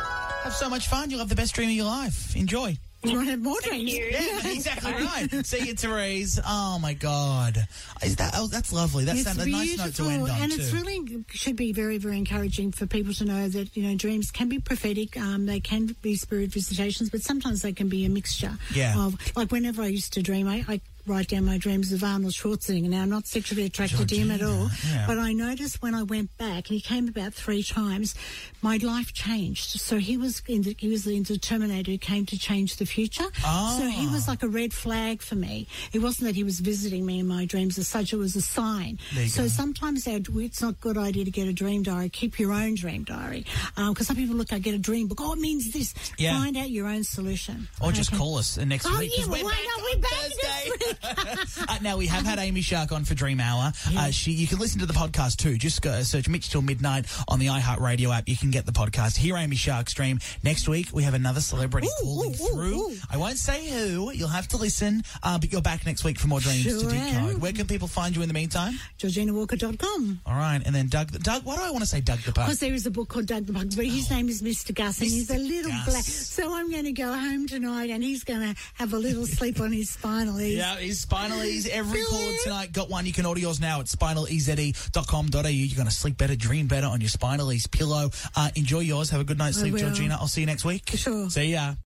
Have 0.44 0.54
so 0.54 0.70
much 0.70 0.88
fun. 0.88 1.10
You'll 1.10 1.20
have 1.20 1.30
the 1.30 1.36
best 1.36 1.54
dream 1.54 1.70
of 1.70 1.76
your 1.76 1.86
life. 1.86 2.36
Enjoy. 2.36 2.76
you 3.04 3.16
want 3.16 3.28
to 3.28 3.32
have 3.32 3.42
more 3.42 3.60
dreams? 3.62 3.94
Yeah, 3.96 4.52
exactly 4.52 4.92
right. 4.92 5.28
See 5.46 5.68
you, 5.68 5.74
Therese. 5.76 6.40
Oh 6.46 6.80
my 6.80 6.94
God, 6.94 7.68
is 8.04 8.16
that? 8.18 8.34
Oh, 8.36 8.48
that's 8.48 8.74
lovely. 8.74 9.06
That's 9.06 9.22
It's 9.22 9.38
a 9.38 9.46
nice 9.50 9.78
note 9.78 9.94
to 9.96 10.04
end 10.06 10.24
on 10.24 10.30
and 10.42 10.52
too. 10.52 10.60
it's 10.62 10.72
really 10.72 11.26
should 11.30 11.56
be 11.56 11.74
very, 11.74 11.98
very 12.00 12.18
encouraging 12.18 12.72
for 12.72 12.86
people 12.88 13.14
to 13.16 13.26
know 13.26 13.48
that 13.50 13.76
you 13.76 13.84
know 13.84 13.96
dreams 13.96 14.32
can 14.32 14.50
be 14.50 14.60
prophetic. 14.60 15.16
Um, 15.18 15.46
they 15.46 15.60
can 15.60 15.96
be 16.02 16.16
spirit 16.16 16.52
visitations, 16.52 17.10
but 17.10 17.22
sometimes 17.22 17.62
they 17.62 17.74
can 17.74 17.88
be 17.90 18.06
a 18.06 18.10
mixture. 18.10 18.54
Yeah. 18.74 18.98
Of 18.98 19.18
like 19.36 19.52
whenever 19.52 19.82
I 19.84 19.88
used 19.88 20.14
to 20.14 20.22
dream, 20.24 20.48
I. 20.48 20.66
I 20.68 20.82
Write 21.08 21.30
down 21.30 21.46
my 21.46 21.58
dreams 21.58 21.92
of 21.92 22.04
Arnold 22.04 22.34
Schwarzenegger. 22.34 22.88
Now, 22.90 23.02
I'm 23.02 23.10
not 23.10 23.26
sexually 23.26 23.66
attracted 23.66 24.08
to 24.08 24.16
him 24.16 24.30
at 24.30 24.42
all, 24.44 24.70
yeah. 24.92 25.06
but 25.08 25.18
I 25.18 25.34
noticed 25.34 25.82
when 25.82 25.96
I 25.96 26.04
went 26.04 26.36
back, 26.38 26.70
and 26.70 26.76
he 26.76 26.80
came 26.82 27.08
about 27.08 27.34
three 27.34 27.64
times, 27.64 28.14
my 28.62 28.78
life 28.78 29.12
changed. 29.12 29.80
So 29.82 29.98
he 29.98 30.16
was 30.16 30.44
in 30.48 30.62
the, 30.62 30.76
he 30.78 30.90
was 30.90 31.04
the, 31.06 31.22
Terminator 31.40 31.92
who 31.92 31.98
came 31.98 32.26
to 32.28 32.38
change 32.38 32.76
the 32.78 32.86
future. 32.86 33.26
So 33.34 33.90
he 33.92 34.08
was 34.08 34.28
Ah. 34.28 34.32
like 34.32 34.44
a 34.44 34.48
red 34.48 34.74
flag 34.74 35.22
for 35.24 35.36
me. 35.36 35.68
It 35.92 36.00
wasn't 36.00 36.28
that 36.28 36.36
he 36.36 36.44
was 36.44 36.60
visiting 36.60 37.06
me 37.06 37.20
in 37.20 37.28
my 37.28 37.46
dreams 37.46 37.78
as 37.80 37.88
such; 37.88 38.14
it 38.14 38.18
was 38.18 38.36
a 38.36 38.42
sign. 38.42 39.00
So 39.28 39.44
go. 39.44 39.48
sometimes 39.48 40.08
our- 40.08 40.20
it's 40.36 40.62
not 40.62 40.74
a 40.74 40.78
good 40.78 40.98
idea 40.98 41.26
to 41.26 41.32
get 41.32 41.48
a 41.48 41.54
dream 41.54 41.82
diary. 41.84 42.10
Keep 42.10 42.40
your 42.40 42.52
own 42.54 42.76
dream 42.76 43.04
diary 43.06 43.46
because 43.76 44.06
some 44.08 44.16
people 44.16 44.36
look, 44.36 44.54
I 44.54 44.60
get 44.60 44.76
a 44.76 44.80
dream 44.80 45.08
book. 45.08 45.20
Oh, 45.22 45.34
it 45.34 45.40
means 45.40 45.72
this. 45.72 45.94
Yeah. 46.18 46.38
Find 46.38 46.56
out 46.58 46.70
your 46.70 46.88
own 46.88 47.04
solution. 47.04 47.68
Or 47.82 47.92
just 47.92 48.12
call 48.14 48.38
us 48.38 48.58
next 48.58 48.86
week. 48.86 48.94
Oh, 48.96 49.00
week. 49.00 49.12
'cause 49.16 49.26
yeah, 49.28 49.32
we're 49.34 49.44
why 49.44 49.52
back 49.52 49.64
not? 49.66 49.80
on 49.80 49.84
We're 49.84 50.02
back 50.02 50.12
Thursday. 50.12 50.91
uh, 51.68 51.78
now 51.82 51.98
we 51.98 52.08
have 52.08 52.26
had 52.26 52.40
Amy 52.40 52.62
Shark 52.62 52.92
on 52.92 53.04
for 53.06 53.14
Dream 53.16 53.40
Hour. 53.40 53.72
Uh, 53.98 54.12
she, 54.12 54.32
you 54.32 54.48
can 54.48 54.60
listen 54.60 54.80
to 54.80 54.86
the 54.86 54.94
podcast 54.94 55.38
too. 55.38 55.58
Just 55.58 55.82
go, 55.82 56.02
search 56.04 56.28
Mitch 56.28 56.50
till 56.50 56.62
midnight 56.62 57.06
on 57.28 57.40
the 57.40 57.48
iHeartRadio 57.48 58.16
app. 58.16 58.28
You 58.28 58.38
can 58.38 58.52
get 58.52 58.66
the 58.66 58.72
podcast. 58.72 59.18
Hear 59.18 59.38
Amy 59.38 59.56
Shark 59.56 59.90
stream 59.90 60.20
Next 60.44 60.68
week 60.68 60.88
we 60.92 61.04
have 61.04 61.14
another 61.14 61.42
celebrity 61.42 61.88
Ooh, 61.88 62.04
calling 62.04 62.32
ooh, 62.32 62.34
through. 62.54 62.80
ooh. 62.92 62.96
I 63.10 63.18
won't 63.18 63.38
say 63.38 63.68
who. 63.70 64.12
You'll 64.12 64.28
have 64.30 64.48
to 64.50 64.58
listen. 64.58 65.04
Uh, 65.22 65.38
but 65.38 65.52
you're 65.52 65.62
back 65.62 65.86
next 65.86 66.04
week 66.04 66.20
for 66.20 66.28
more 66.28 66.40
dreams 66.40 66.66
to 66.66 66.88
decode. 66.90 67.42
Where 67.42 67.52
can 67.54 67.68
people 67.68 67.88
find 67.88 68.16
you 68.16 68.22
in 68.22 68.28
the 68.28 68.34
meantime? 68.34 68.80
GeorginaWalker.com. 69.00 70.22
All 70.26 70.36
right, 70.36 70.62
and 70.66 70.74
then 70.74 70.88
Doug. 70.88 71.12
Doug, 71.12 71.44
why 71.44 71.56
do 71.56 71.62
I 71.62 71.72
want 71.72 71.84
to 71.84 71.90
say 71.90 72.02
Doug 72.02 72.20
the 72.20 72.32
Pug? 72.32 72.46
Because 72.46 72.60
there 72.60 72.74
is 72.74 72.86
a 72.86 72.92
book 72.92 73.10
called 73.10 73.28
Doug 73.28 73.46
the 73.46 73.54
Pug, 73.54 73.76
but 73.76 73.86
his 73.86 74.10
name 74.10 74.30
is 74.30 74.42
Mr. 74.42 74.74
Gus, 74.74 75.00
and 75.00 75.10
he's 75.10 75.30
a 75.30 75.38
little 75.38 75.72
Gus. 75.72 75.86
black. 75.86 76.04
So 76.04 76.54
I'm 76.54 76.72
going 76.72 76.86
to 76.86 76.92
go 76.92 77.14
home 77.14 77.48
tonight, 77.48 77.90
and 77.90 78.04
he's 78.04 78.24
going 78.24 78.42
to 78.42 78.62
have 78.76 78.94
a 78.94 78.98
little 78.98 79.26
sleep 79.26 79.60
on 79.60 79.72
his 79.72 79.90
spinal. 79.92 80.40
Yeah, 80.42 80.78
his 80.82 81.06
Spinaleze. 81.06 81.68
Every 81.68 82.00
Feel 82.00 82.10
call 82.10 82.32
tonight 82.44 82.74
got 82.74 82.90
one. 82.90 83.06
You 83.06 83.14
can 83.14 83.26
order 83.26 83.40
yours 83.40 83.60
now 83.60 83.80
at 83.80 83.88
spinaleze.com.au. 83.88 85.48
You're 85.48 85.76
going 85.76 85.88
to 85.88 85.94
sleep 85.94 86.18
better, 86.18 86.36
dream 86.36 86.68
better 86.68 86.88
on 86.88 87.02
your 87.02 87.10
Spinaleze 87.10 87.70
pillow. 87.70 88.10
Uh, 88.36 88.50
enjoy 88.56 88.80
yours. 88.80 89.10
Have 89.10 89.22
a 89.22 89.24
good 89.24 89.38
night's 89.38 89.58
I 89.58 89.62
sleep, 89.62 89.74
will. 89.74 89.82
Georgina. 89.82 90.18
I'll 90.20 90.28
see 90.28 90.42
you 90.42 90.48
next 90.48 90.66
week. 90.66 90.90
Sure. 90.96 91.30
See 91.30 91.54
ya. 91.54 91.76